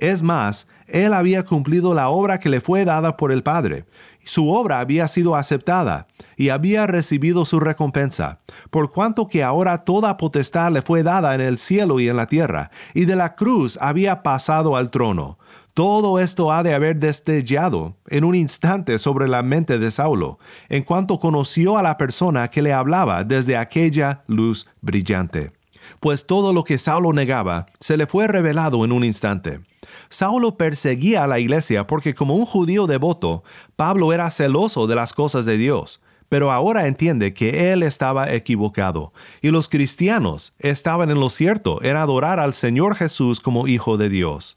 Es 0.00 0.22
más, 0.22 0.66
Él 0.86 1.14
había 1.14 1.44
cumplido 1.44 1.94
la 1.94 2.08
obra 2.08 2.40
que 2.40 2.48
le 2.48 2.60
fue 2.60 2.84
dada 2.84 3.16
por 3.16 3.30
el 3.30 3.42
Padre, 3.42 3.84
su 4.24 4.50
obra 4.50 4.80
había 4.80 5.08
sido 5.08 5.34
aceptada 5.34 6.06
y 6.36 6.50
había 6.50 6.86
recibido 6.86 7.44
su 7.44 7.58
recompensa, 7.58 8.40
por 8.70 8.92
cuanto 8.92 9.28
que 9.28 9.42
ahora 9.42 9.78
toda 9.84 10.16
potestad 10.16 10.70
le 10.72 10.82
fue 10.82 11.02
dada 11.02 11.34
en 11.34 11.40
el 11.40 11.58
cielo 11.58 12.00
y 12.00 12.08
en 12.08 12.16
la 12.16 12.26
tierra, 12.26 12.70
y 12.94 13.06
de 13.06 13.16
la 13.16 13.34
cruz 13.34 13.78
había 13.80 14.22
pasado 14.22 14.76
al 14.76 14.90
trono. 14.90 15.38
Todo 15.74 16.18
esto 16.18 16.52
ha 16.52 16.62
de 16.62 16.74
haber 16.74 16.96
destellado 16.96 17.96
en 18.08 18.24
un 18.24 18.34
instante 18.34 18.98
sobre 18.98 19.28
la 19.28 19.42
mente 19.42 19.78
de 19.78 19.90
Saulo, 19.90 20.38
en 20.68 20.82
cuanto 20.82 21.18
conoció 21.18 21.78
a 21.78 21.82
la 21.82 21.96
persona 21.96 22.48
que 22.48 22.62
le 22.62 22.72
hablaba 22.72 23.24
desde 23.24 23.56
aquella 23.56 24.22
luz 24.26 24.66
brillante. 24.80 25.52
Pues 25.98 26.26
todo 26.26 26.52
lo 26.52 26.64
que 26.64 26.78
Saulo 26.78 27.12
negaba 27.12 27.66
se 27.78 27.96
le 27.96 28.06
fue 28.06 28.26
revelado 28.26 28.84
en 28.84 28.92
un 28.92 29.04
instante. 29.04 29.60
Saulo 30.08 30.56
perseguía 30.56 31.24
a 31.24 31.26
la 31.26 31.38
iglesia 31.38 31.86
porque 31.86 32.14
como 32.14 32.34
un 32.34 32.46
judío 32.46 32.86
devoto, 32.86 33.44
Pablo 33.76 34.12
era 34.12 34.30
celoso 34.30 34.86
de 34.86 34.94
las 34.94 35.12
cosas 35.12 35.44
de 35.44 35.56
Dios, 35.56 36.00
pero 36.28 36.52
ahora 36.52 36.86
entiende 36.86 37.34
que 37.34 37.72
él 37.72 37.82
estaba 37.82 38.32
equivocado, 38.32 39.12
y 39.42 39.50
los 39.50 39.68
cristianos 39.68 40.54
estaban 40.60 41.10
en 41.10 41.20
lo 41.20 41.28
cierto, 41.28 41.82
en 41.82 41.96
adorar 41.96 42.38
al 42.38 42.54
Señor 42.54 42.94
Jesús 42.94 43.40
como 43.40 43.66
Hijo 43.66 43.96
de 43.96 44.08
Dios. 44.08 44.56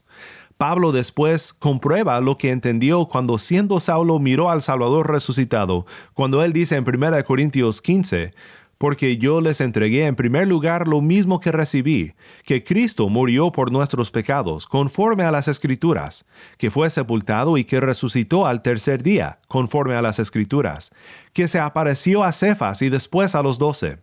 Pablo 0.56 0.92
después 0.92 1.52
comprueba 1.52 2.20
lo 2.20 2.38
que 2.38 2.52
entendió 2.52 3.06
cuando 3.06 3.38
siendo 3.38 3.80
Saulo 3.80 4.20
miró 4.20 4.50
al 4.50 4.62
Salvador 4.62 5.10
resucitado, 5.10 5.84
cuando 6.12 6.44
él 6.44 6.52
dice 6.52 6.76
en 6.76 6.84
1 6.88 7.24
Corintios 7.24 7.82
15, 7.82 8.32
porque 8.78 9.16
yo 9.18 9.40
les 9.40 9.60
entregué 9.60 10.06
en 10.06 10.16
primer 10.16 10.46
lugar 10.46 10.88
lo 10.88 11.00
mismo 11.00 11.40
que 11.40 11.52
recibí, 11.52 12.14
que 12.44 12.64
Cristo 12.64 13.08
murió 13.08 13.52
por 13.52 13.72
nuestros 13.72 14.10
pecados, 14.10 14.66
conforme 14.66 15.24
a 15.24 15.30
las 15.30 15.48
Escrituras, 15.48 16.24
que 16.58 16.70
fue 16.70 16.90
sepultado 16.90 17.56
y 17.58 17.64
que 17.64 17.80
resucitó 17.80 18.46
al 18.46 18.62
tercer 18.62 19.02
día, 19.02 19.40
conforme 19.48 19.94
a 19.94 20.02
las 20.02 20.18
Escrituras, 20.18 20.90
que 21.32 21.48
se 21.48 21.58
apareció 21.58 22.24
a 22.24 22.32
Cefas 22.32 22.82
y 22.82 22.88
después 22.88 23.34
a 23.34 23.42
los 23.42 23.58
doce. 23.58 23.98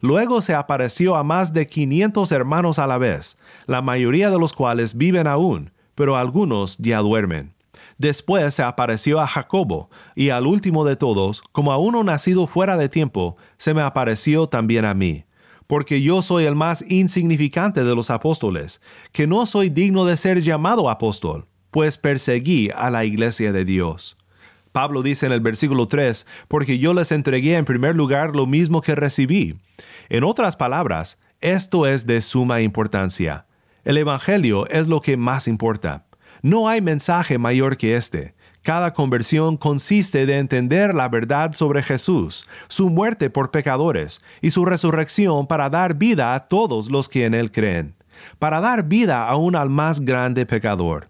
Luego 0.00 0.42
se 0.42 0.54
apareció 0.54 1.16
a 1.16 1.24
más 1.24 1.52
de 1.52 1.66
quinientos 1.66 2.32
hermanos 2.32 2.78
a 2.78 2.86
la 2.86 2.98
vez, 2.98 3.36
la 3.66 3.82
mayoría 3.82 4.30
de 4.30 4.38
los 4.38 4.52
cuales 4.52 4.96
viven 4.96 5.26
aún, 5.26 5.72
pero 5.94 6.16
algunos 6.16 6.78
ya 6.78 7.00
duermen. 7.00 7.55
Después 7.98 8.54
se 8.54 8.62
apareció 8.62 9.20
a 9.20 9.26
Jacobo, 9.26 9.90
y 10.14 10.28
al 10.28 10.46
último 10.46 10.84
de 10.84 10.96
todos, 10.96 11.40
como 11.52 11.72
a 11.72 11.78
uno 11.78 12.04
nacido 12.04 12.46
fuera 12.46 12.76
de 12.76 12.88
tiempo, 12.88 13.36
se 13.56 13.72
me 13.72 13.80
apareció 13.80 14.48
también 14.48 14.84
a 14.84 14.94
mí. 14.94 15.24
Porque 15.66 16.02
yo 16.02 16.22
soy 16.22 16.44
el 16.44 16.54
más 16.54 16.84
insignificante 16.88 17.84
de 17.84 17.94
los 17.94 18.10
apóstoles, 18.10 18.80
que 19.12 19.26
no 19.26 19.46
soy 19.46 19.70
digno 19.70 20.04
de 20.04 20.16
ser 20.16 20.42
llamado 20.42 20.90
apóstol, 20.90 21.46
pues 21.70 21.98
perseguí 21.98 22.70
a 22.74 22.90
la 22.90 23.04
iglesia 23.04 23.52
de 23.52 23.64
Dios. 23.64 24.16
Pablo 24.72 25.02
dice 25.02 25.24
en 25.24 25.32
el 25.32 25.40
versículo 25.40 25.88
3, 25.88 26.26
porque 26.48 26.78
yo 26.78 26.92
les 26.92 27.10
entregué 27.10 27.56
en 27.56 27.64
primer 27.64 27.96
lugar 27.96 28.36
lo 28.36 28.46
mismo 28.46 28.82
que 28.82 28.94
recibí. 28.94 29.56
En 30.10 30.22
otras 30.22 30.54
palabras, 30.54 31.18
esto 31.40 31.86
es 31.86 32.06
de 32.06 32.20
suma 32.20 32.60
importancia. 32.60 33.46
El 33.84 33.96
Evangelio 33.96 34.66
es 34.68 34.86
lo 34.86 35.00
que 35.00 35.16
más 35.16 35.48
importa. 35.48 36.05
No 36.46 36.68
hay 36.68 36.80
mensaje 36.80 37.38
mayor 37.38 37.76
que 37.76 37.96
este. 37.96 38.36
Cada 38.62 38.92
conversión 38.92 39.56
consiste 39.56 40.26
de 40.26 40.38
entender 40.38 40.94
la 40.94 41.08
verdad 41.08 41.54
sobre 41.54 41.82
Jesús, 41.82 42.46
su 42.68 42.88
muerte 42.88 43.30
por 43.30 43.50
pecadores 43.50 44.22
y 44.40 44.52
su 44.52 44.64
resurrección 44.64 45.48
para 45.48 45.70
dar 45.70 45.94
vida 45.94 46.36
a 46.36 46.46
todos 46.46 46.88
los 46.88 47.08
que 47.08 47.24
en 47.24 47.34
Él 47.34 47.50
creen, 47.50 47.96
para 48.38 48.60
dar 48.60 48.84
vida 48.84 49.28
aún 49.28 49.56
al 49.56 49.70
más 49.70 49.98
grande 49.98 50.46
pecador. 50.46 51.08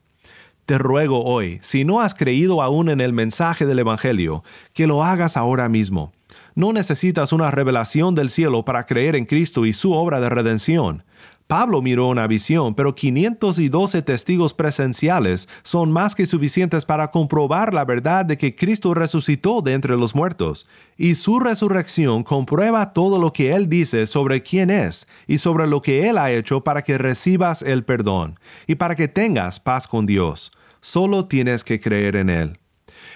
Te 0.65 0.79
ruego 0.79 1.23
hoy, 1.23 1.59
si 1.61 1.85
no 1.85 2.01
has 2.01 2.15
creído 2.15 2.63
aún 2.63 2.89
en 2.89 3.03
el 3.03 3.13
mensaje 3.13 3.67
del 3.67 3.81
Evangelio, 3.81 4.43
que 4.73 4.87
lo 4.87 5.05
hagas 5.05 5.37
ahora 5.37 5.69
mismo. 5.69 6.15
No 6.55 6.73
necesitas 6.73 7.35
una 7.35 7.51
revelación 7.51 8.15
del 8.15 8.31
cielo 8.31 8.65
para 8.65 8.87
creer 8.87 9.15
en 9.15 9.27
Cristo 9.27 9.67
y 9.67 9.75
su 9.75 9.93
obra 9.93 10.19
de 10.19 10.31
redención. 10.31 11.05
Pablo 11.47 11.81
miró 11.81 12.09
una 12.09 12.27
visión, 12.27 12.75
pero 12.75 12.97
512 12.97 14.03
testigos 14.03 14.53
presenciales 14.53 15.49
son 15.63 15.93
más 15.93 16.17
que 16.17 16.27
suficientes 16.27 16.85
para 16.85 17.13
comprobar 17.13 17.73
la 17.73 17.85
verdad 17.85 18.25
de 18.25 18.37
que 18.37 18.57
Cristo 18.57 18.95
resucitó 18.95 19.63
de 19.63 19.75
entre 19.75 19.97
los 19.97 20.17
muertos, 20.17 20.67
y 20.97 21.15
su 21.15 21.39
resurrección 21.39 22.25
comprueba 22.25 22.93
todo 22.93 23.21
lo 23.21 23.33
que 23.33 23.55
Él 23.55 23.69
dice 23.69 24.07
sobre 24.07 24.43
quién 24.43 24.71
es 24.71 25.07
y 25.29 25.39
sobre 25.39 25.69
lo 25.69 25.83
que 25.83 26.09
Él 26.09 26.19
ha 26.19 26.33
hecho 26.33 26.65
para 26.65 26.83
que 26.83 26.99
recibas 26.99 27.63
el 27.63 27.85
perdón 27.85 28.41
y 28.67 28.75
para 28.75 28.97
que 28.97 29.07
tengas 29.07 29.61
paz 29.61 29.87
con 29.87 30.05
Dios. 30.05 30.51
Solo 30.81 31.27
tienes 31.27 31.63
que 31.63 31.81
creer 31.81 32.17
en 32.17 32.29
Él. 32.29 32.59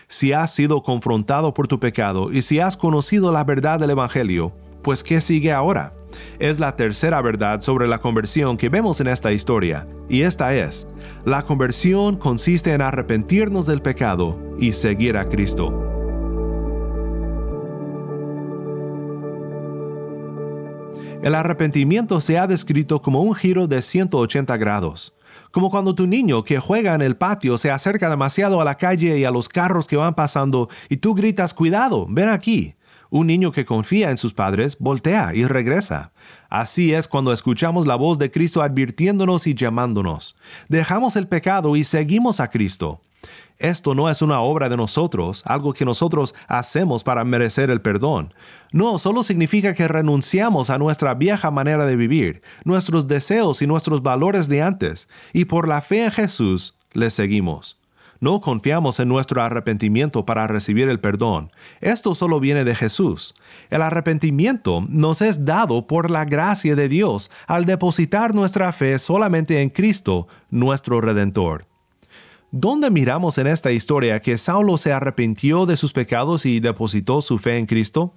Si 0.07 0.33
has 0.33 0.55
sido 0.55 0.85
confrontado 0.85 1.53
por 1.53 1.66
tu 1.66 1.81
pecado 1.81 2.33
y 2.33 2.43
si 2.43 2.61
has 2.61 2.77
conocido 2.77 3.33
la 3.33 3.43
verdad 3.43 3.81
del 3.81 3.90
Evangelio, 3.90 4.53
pues 4.83 5.03
¿qué 5.03 5.21
sigue 5.21 5.53
ahora? 5.53 5.95
Es 6.38 6.59
la 6.61 6.77
tercera 6.77 7.20
verdad 7.23 7.61
sobre 7.61 7.88
la 7.88 7.99
conversión 7.99 8.57
que 8.57 8.68
vemos 8.68 9.01
en 9.01 9.09
esta 9.09 9.33
historia, 9.33 9.87
y 10.09 10.23
esta 10.23 10.55
es, 10.55 10.87
la 11.25 11.42
conversión 11.42 12.16
consiste 12.16 12.73
en 12.73 12.83
arrepentirnos 12.83 13.66
del 13.66 13.83
pecado 13.83 14.38
y 14.59 14.73
seguir 14.73 15.16
a 15.16 15.29
Cristo. 15.29 15.87
El 21.23 21.35
arrepentimiento 21.35 22.18
se 22.23 22.38
ha 22.38 22.46
descrito 22.46 23.03
como 23.03 23.20
un 23.20 23.35
giro 23.35 23.66
de 23.66 23.83
180 23.83 24.57
grados, 24.57 25.14
como 25.51 25.70
cuando 25.70 25.94
tu 25.94 26.07
niño 26.07 26.44
que 26.44 26.59
juega 26.59 26.94
en 26.94 27.03
el 27.03 27.16
patio 27.16 27.59
se 27.59 27.70
acerca 27.70 28.09
demasiado 28.09 28.59
a 28.59 28.64
la 28.64 28.77
calle 28.77 29.18
y 29.18 29.25
a 29.27 29.31
los 29.31 29.51
carros 29.51 29.87
que 29.87 29.96
van 29.96 30.14
pasando 30.14 30.70
y 30.88 30.96
tú 30.96 31.14
gritas, 31.14 31.53
cuidado, 31.53 32.07
ven 32.09 32.31
aquí. 32.31 32.75
Un 33.11 33.27
niño 33.27 33.51
que 33.51 33.64
confía 33.64 34.11
en 34.11 34.16
sus 34.16 34.33
padres 34.33 34.77
voltea 34.79 35.35
y 35.35 35.44
regresa. 35.44 36.12
Así 36.49 36.94
es 36.94 37.09
cuando 37.09 37.33
escuchamos 37.33 37.87
la 37.87 37.96
voz 37.96 38.18
de 38.18 38.31
Cristo 38.31 38.62
advirtiéndonos 38.62 39.49
y 39.49 39.55
llamándonos. 39.55 40.37
Dejamos 40.68 41.16
el 41.16 41.27
pecado 41.27 41.75
y 41.75 41.83
seguimos 41.83 42.38
a 42.38 42.51
Cristo. 42.51 43.01
Esto 43.59 43.94
no 43.94 44.09
es 44.09 44.23
una 44.23 44.40
obra 44.40 44.68
de 44.68 44.77
nosotros, 44.77 45.42
algo 45.44 45.75
que 45.75 45.85
nosotros 45.85 46.35
hacemos 46.49 47.05
para 47.05 47.25
merecer 47.25 47.68
el 47.70 47.83
perdón. 47.83 48.33
No, 48.73 48.99
solo 48.99 49.23
significa 49.23 49.75
que 49.75 49.87
renunciamos 49.87 50.70
a 50.70 50.79
nuestra 50.79 51.12
vieja 51.12 51.51
manera 51.51 51.85
de 51.85 51.96
vivir, 51.96 52.42
nuestros 52.64 53.07
deseos 53.07 53.61
y 53.61 53.66
nuestros 53.66 54.03
valores 54.03 54.49
de 54.49 54.62
antes, 54.62 55.09
y 55.35 55.44
por 55.44 55.68
la 55.68 55.83
fe 55.83 56.05
en 56.05 56.11
Jesús 56.11 56.79
le 56.92 57.11
seguimos. 57.11 57.80
No 58.21 58.43
confiamos 58.43 59.01
en 59.01 59.09
nuestro 59.09 59.41
arrepentimiento 59.41 60.27
para 60.27 60.47
recibir 60.47 60.91
el 60.91 61.01
perdón. 61.01 61.51
Esto 61.81 62.15
solo 62.15 62.39
viene 62.39 62.65
de 62.65 62.75
Jesús. 62.75 63.35
El 63.71 63.81
arrepentimiento 63.81 64.85
nos 64.91 65.23
es 65.23 65.47
dado 65.47 65.87
por 65.87 66.11
la 66.11 66.27
gracia 66.27 66.77
de 66.77 66.91
Dios 66.91 67.31
al 67.47 67.65
depositar 67.65 68.35
nuestra 68.35 68.73
fe 68.73 68.99
solamente 68.99 69.63
en 69.63 69.71
Cristo, 69.71 70.29
nuestro 70.51 71.01
Redentor. 71.01 71.65
¿Dónde 72.53 72.91
miramos 72.91 73.39
en 73.39 73.47
esta 73.47 73.73
historia 73.73 74.21
que 74.21 74.37
Saulo 74.37 74.77
se 74.77 74.93
arrepintió 74.93 75.65
de 75.65 75.77
sus 75.77 75.95
pecados 75.95 76.45
y 76.45 76.61
depositó 76.61 77.23
su 77.23 77.39
fe 77.39 77.57
en 77.57 77.65
Cristo? 77.65 78.15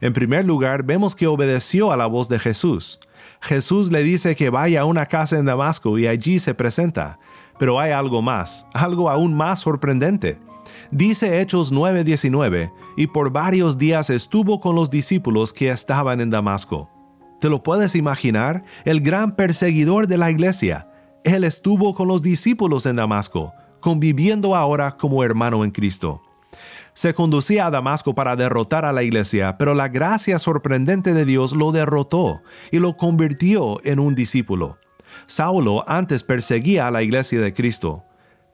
En 0.00 0.12
primer 0.12 0.44
lugar, 0.46 0.82
vemos 0.82 1.14
que 1.14 1.28
obedeció 1.28 1.92
a 1.92 1.96
la 1.96 2.06
voz 2.06 2.28
de 2.28 2.40
Jesús. 2.40 2.98
Jesús 3.40 3.92
le 3.92 4.02
dice 4.02 4.34
que 4.34 4.50
vaya 4.50 4.80
a 4.80 4.84
una 4.84 5.06
casa 5.06 5.38
en 5.38 5.44
Damasco 5.44 5.98
y 5.98 6.06
allí 6.06 6.40
se 6.40 6.54
presenta. 6.54 7.18
Pero 7.58 7.78
hay 7.80 7.92
algo 7.92 8.22
más, 8.22 8.66
algo 8.72 9.10
aún 9.10 9.34
más 9.34 9.60
sorprendente. 9.60 10.38
Dice 10.90 11.40
Hechos 11.40 11.72
9:19, 11.72 12.72
y 12.96 13.06
por 13.08 13.30
varios 13.30 13.78
días 13.78 14.10
estuvo 14.10 14.60
con 14.60 14.74
los 14.74 14.90
discípulos 14.90 15.52
que 15.52 15.70
estaban 15.70 16.20
en 16.20 16.30
Damasco. 16.30 16.90
¿Te 17.40 17.48
lo 17.48 17.62
puedes 17.62 17.94
imaginar? 17.94 18.64
El 18.84 19.00
gran 19.00 19.36
perseguidor 19.36 20.06
de 20.06 20.18
la 20.18 20.30
iglesia. 20.30 20.88
Él 21.24 21.44
estuvo 21.44 21.94
con 21.94 22.08
los 22.08 22.22
discípulos 22.22 22.86
en 22.86 22.96
Damasco, 22.96 23.52
conviviendo 23.80 24.54
ahora 24.54 24.96
como 24.96 25.24
hermano 25.24 25.64
en 25.64 25.70
Cristo. 25.70 26.22
Se 26.94 27.12
conducía 27.12 27.66
a 27.66 27.70
Damasco 27.70 28.14
para 28.14 28.36
derrotar 28.36 28.84
a 28.84 28.92
la 28.92 29.02
iglesia, 29.02 29.58
pero 29.58 29.74
la 29.74 29.88
gracia 29.88 30.38
sorprendente 30.38 31.12
de 31.12 31.24
Dios 31.24 31.52
lo 31.52 31.72
derrotó 31.72 32.42
y 32.70 32.78
lo 32.78 32.96
convirtió 32.96 33.84
en 33.84 33.98
un 33.98 34.14
discípulo. 34.14 34.78
Saulo 35.26 35.84
antes 35.88 36.22
perseguía 36.22 36.86
a 36.86 36.90
la 36.90 37.02
iglesia 37.02 37.40
de 37.40 37.52
Cristo, 37.52 38.04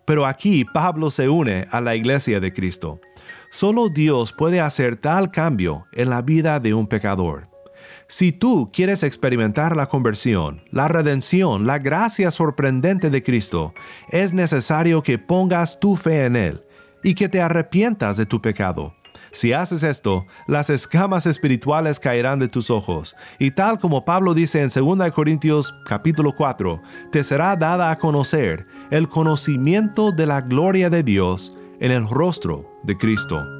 pero 0.05 0.27
aquí 0.27 0.65
Pablo 0.65 1.11
se 1.11 1.29
une 1.29 1.67
a 1.71 1.81
la 1.81 1.95
iglesia 1.95 2.41
de 2.41 2.53
Cristo. 2.53 3.01
Solo 3.51 3.89
Dios 3.89 4.33
puede 4.33 4.61
hacer 4.61 4.97
tal 4.97 5.31
cambio 5.31 5.87
en 5.93 6.11
la 6.11 6.23
vida 6.23 6.61
de 6.61 6.75
un 6.75 6.87
pecador. 6.87 7.49
Si 8.09 8.33
tú 8.33 8.71
quieres 8.73 9.03
experimentar 9.03 9.77
la 9.77 9.87
conversión, 9.87 10.63
la 10.71 10.89
redención, 10.89 11.67
la 11.67 11.79
gracia 11.79 12.31
sorprendente 12.31 13.09
de 13.09 13.23
Cristo, 13.23 13.73
es 14.09 14.33
necesario 14.33 15.03
que 15.03 15.19
pongas 15.19 15.79
tu 15.79 15.97
fe 15.97 16.25
en 16.25 16.35
Él 16.35 16.65
y 17.05 17.15
que 17.15 17.29
te 17.29 17.41
arrepientas 17.41 18.17
de 18.17 18.27
tu 18.27 18.43
pecado. 18.43 18.95
Si 19.33 19.53
haces 19.53 19.83
esto, 19.83 20.27
las 20.47 20.71
escamas 20.71 21.27
espirituales 21.27 22.01
caerán 22.01 22.39
de 22.39 22.49
tus 22.49 22.71
ojos, 22.71 23.17
y 23.39 23.53
tal 23.53 23.79
como 23.79 24.05
Pablo 24.05 24.35
dice 24.35 24.63
en 24.63 24.69
2 24.69 25.11
Corintios 25.13 25.75
capítulo 25.85 26.35
4, 26.35 26.83
te 27.13 27.23
será 27.23 27.57
dada 27.57 27.91
a 27.91 27.99
conocer 27.99 28.67
el 28.91 29.09
conocimiento 29.09 30.13
de 30.13 30.27
la 30.27 30.41
gloria 30.41 30.91
de 30.91 31.03
Dios 31.03 31.53
en 31.81 31.93
el 31.93 32.09
rostro 32.09 32.79
de 32.83 32.97
Cristo. 32.97 33.60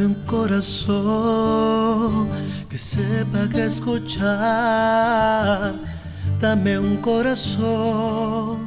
Dame 0.00 0.14
un 0.14 0.24
corazón 0.24 1.76
que 2.70 2.78
sepa 2.78 3.46
que 3.52 3.66
escuchar. 3.66 4.24
Dame 6.40 6.78
un 6.78 6.96
corazón 7.02 8.66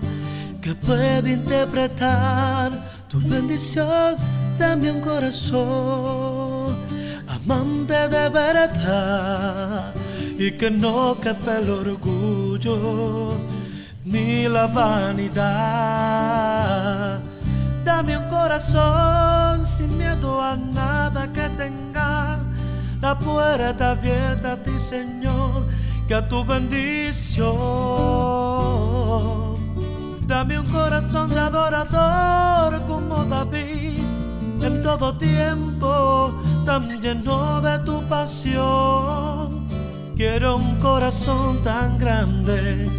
que 0.62 0.76
pueda 0.76 1.28
interpretar 1.28 2.72
tu 3.10 3.20
bendición. 3.22 4.16
Dame 4.60 4.92
un 4.92 5.02
corazón 5.02 6.76
amante 7.28 8.08
de 8.10 8.30
verdad 8.30 9.92
y 10.38 10.52
que 10.52 10.70
no 10.70 11.20
quepa 11.20 11.58
el 11.58 11.68
orgullo 11.68 13.40
ni 14.06 14.48
la 14.48 14.68
vanidad. 14.68 15.34
Dame 17.84 18.20
un 18.20 18.30
corazón 18.30 19.66
sin 19.66 19.98
miedo 19.98 20.40
a 20.40 20.56
nada. 20.56 20.93
Puerta 23.20 23.92
abierta 23.92 24.54
a 24.54 24.58
ti, 24.58 24.80
Señor, 24.80 25.66
que 26.08 26.16
a 26.16 26.28
tu 26.28 26.44
bendición. 26.44 27.44
Dame 30.26 30.60
un 30.60 30.66
corazón 30.68 31.30
de 31.30 31.40
adorador 31.40 32.82
como 32.88 33.24
David, 33.26 34.00
en 34.62 34.82
todo 34.82 35.16
tiempo 35.18 36.34
tan 36.66 37.00
lleno 37.00 37.62
de 37.62 37.80
tu 37.80 38.02
pasión. 38.04 39.68
Quiero 40.16 40.56
un 40.56 40.80
corazón 40.80 41.62
tan 41.64 41.98
grande 42.00 42.90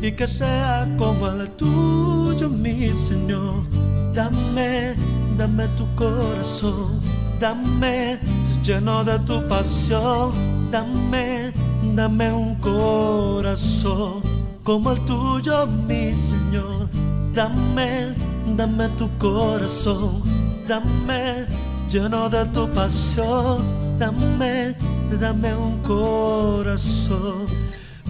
y 0.00 0.12
que 0.12 0.26
sea 0.26 0.88
como 0.98 1.28
el 1.28 1.48
tuyo, 1.50 2.48
mi 2.48 2.88
Señor. 2.88 3.64
Dame, 4.12 4.94
dame 5.36 5.68
tu 5.76 5.86
corazón, 5.94 7.00
dame 7.38 8.18
lleno 8.62 9.02
de 9.02 9.18
tu 9.20 9.46
pasión, 9.48 10.30
dame, 10.70 11.52
dame 11.94 12.32
un 12.32 12.54
corazón 12.56 14.22
como 14.62 14.92
el 14.92 15.00
tuyo, 15.04 15.66
mi 15.66 16.14
Señor. 16.14 16.88
Dame, 17.34 18.14
dame 18.56 18.88
tu 18.98 19.08
corazón, 19.18 20.22
dame 20.68 21.46
lleno 21.88 22.28
de 22.28 22.44
tu 22.46 22.68
pasión, 22.68 23.64
dame, 23.98 24.76
dame 25.18 25.54
un 25.54 25.78
corazón 25.78 27.46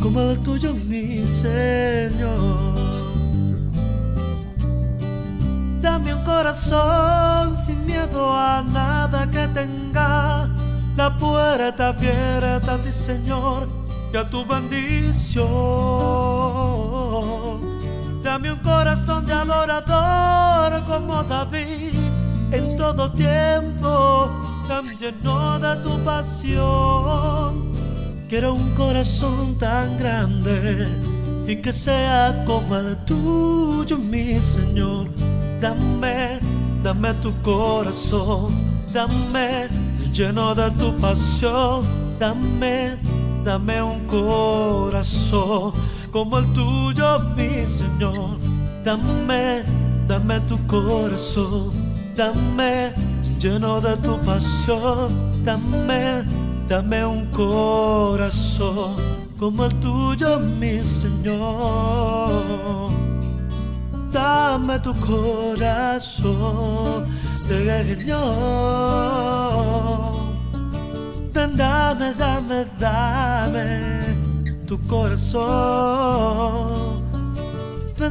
como 0.00 0.20
el 0.20 0.38
tuyo, 0.40 0.74
mi 0.74 1.24
Señor. 1.24 2.92
Dame 5.80 6.14
un 6.14 6.22
corazón 6.24 7.56
sin 7.56 7.84
miedo 7.86 8.36
a 8.36 8.62
nada 8.62 9.28
que 9.30 9.48
tenga. 9.48 10.31
La 10.96 11.16
puerta 11.16 11.88
abierta 11.88 12.78
ti, 12.82 12.92
Señor, 12.92 13.68
y 14.12 14.16
a 14.16 14.26
tu 14.28 14.44
bendición. 14.44 15.42
Dame 18.22 18.52
un 18.52 18.58
corazón 18.60 19.26
de 19.26 19.32
adorador 19.32 20.84
como 20.84 21.22
David, 21.24 21.94
en 22.50 22.76
todo 22.76 23.10
tiempo, 23.12 24.28
tan 24.68 24.96
lleno 24.98 25.58
de 25.58 25.76
tu 25.82 25.98
pasión. 26.04 27.72
Quiero 28.28 28.54
un 28.54 28.74
corazón 28.74 29.58
tan 29.58 29.98
grande 29.98 30.88
y 31.46 31.56
que 31.56 31.72
sea 31.72 32.44
como 32.46 32.76
el 32.76 32.96
tuyo, 33.04 33.98
mi 33.98 34.40
Señor 34.40 35.08
dame, 35.62 36.40
dame 36.82 37.14
tu 37.22 37.32
corazón, 37.42 38.52
dame 38.92 39.68
lleno 40.12 40.54
de 40.54 40.70
tu 40.72 40.94
pasión, 40.98 41.84
dame, 42.18 42.98
dame 43.44 43.82
un 43.82 44.00
corazón 44.06 45.72
como 46.10 46.38
el 46.38 46.46
tuyo, 46.52 47.18
mi 47.36 47.66
Señor, 47.66 48.38
dame, 48.84 49.62
dame 50.06 50.40
tu 50.40 50.58
corazón, 50.66 51.72
dame 52.14 52.92
lleno 53.38 53.80
de 53.80 53.96
tu 53.96 54.18
pasión, 54.18 55.44
dame, 55.44 56.24
dame 56.68 57.04
un 57.04 57.26
corazón 57.26 58.96
como 59.38 59.64
el 59.64 59.74
tuyo, 59.80 60.38
mi 60.38 60.80
Señor. 60.82 62.30
Dame 64.12 64.78
tu 64.80 64.94
corazón, 65.00 66.36
Señor. 67.52 68.22
Dame, 71.32 72.14
dame, 72.14 72.66
dame 72.78 74.16
tu 74.66 74.78
corazón. 74.86 75.42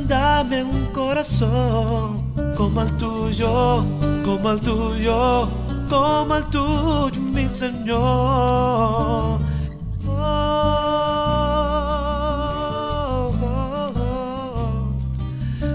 Dame 0.08 0.64
un 0.64 0.86
corazón 0.94 2.24
como 2.56 2.82
el 2.82 2.92
tuyo, 2.98 3.84
como 4.24 4.52
el 4.52 4.62
tuyo, 4.62 5.48
como 5.90 6.36
el 6.36 6.44
tuyo, 6.46 7.22
mi 7.34 7.50
Señor. 7.50 9.40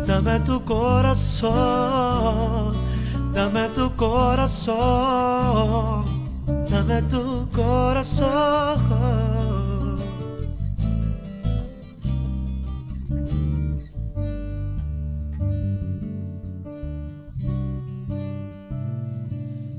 Dame 0.06 0.40
tu 0.40 0.64
corazón, 0.64 1.52
Dame 3.36 3.68
tu 3.74 3.94
corazón, 3.96 4.76
dame 6.70 7.02
tu 7.02 7.46
corazón. 7.54 8.78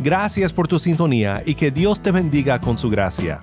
Gracias 0.00 0.52
por 0.52 0.66
tu 0.68 0.78
sintonía 0.78 1.42
y 1.44 1.54
que 1.54 1.70
Dios 1.70 2.00
te 2.00 2.10
bendiga 2.10 2.60
con 2.60 2.78
su 2.78 2.88
gracia. 2.88 3.42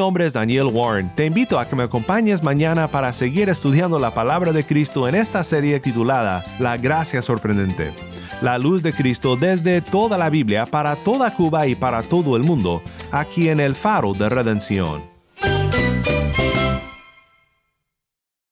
nombre 0.00 0.24
es 0.24 0.32
Daniel 0.32 0.68
Warren. 0.72 1.14
Te 1.14 1.26
invito 1.26 1.58
a 1.58 1.68
que 1.68 1.76
me 1.76 1.82
acompañes 1.82 2.42
mañana 2.42 2.88
para 2.88 3.12
seguir 3.12 3.50
estudiando 3.50 3.98
la 3.98 4.14
palabra 4.14 4.50
de 4.50 4.64
Cristo 4.64 5.06
en 5.06 5.14
esta 5.14 5.44
serie 5.44 5.78
titulada 5.78 6.42
La 6.58 6.78
Gracia 6.78 7.20
Sorprendente. 7.20 7.92
La 8.40 8.58
luz 8.58 8.82
de 8.82 8.94
Cristo 8.94 9.36
desde 9.36 9.82
toda 9.82 10.16
la 10.16 10.30
Biblia 10.30 10.64
para 10.64 10.96
toda 10.96 11.34
Cuba 11.34 11.66
y 11.66 11.74
para 11.74 12.02
todo 12.02 12.34
el 12.36 12.44
mundo, 12.44 12.82
aquí 13.12 13.50
en 13.50 13.60
el 13.60 13.74
Faro 13.74 14.14
de 14.14 14.30
Redención. 14.30 15.09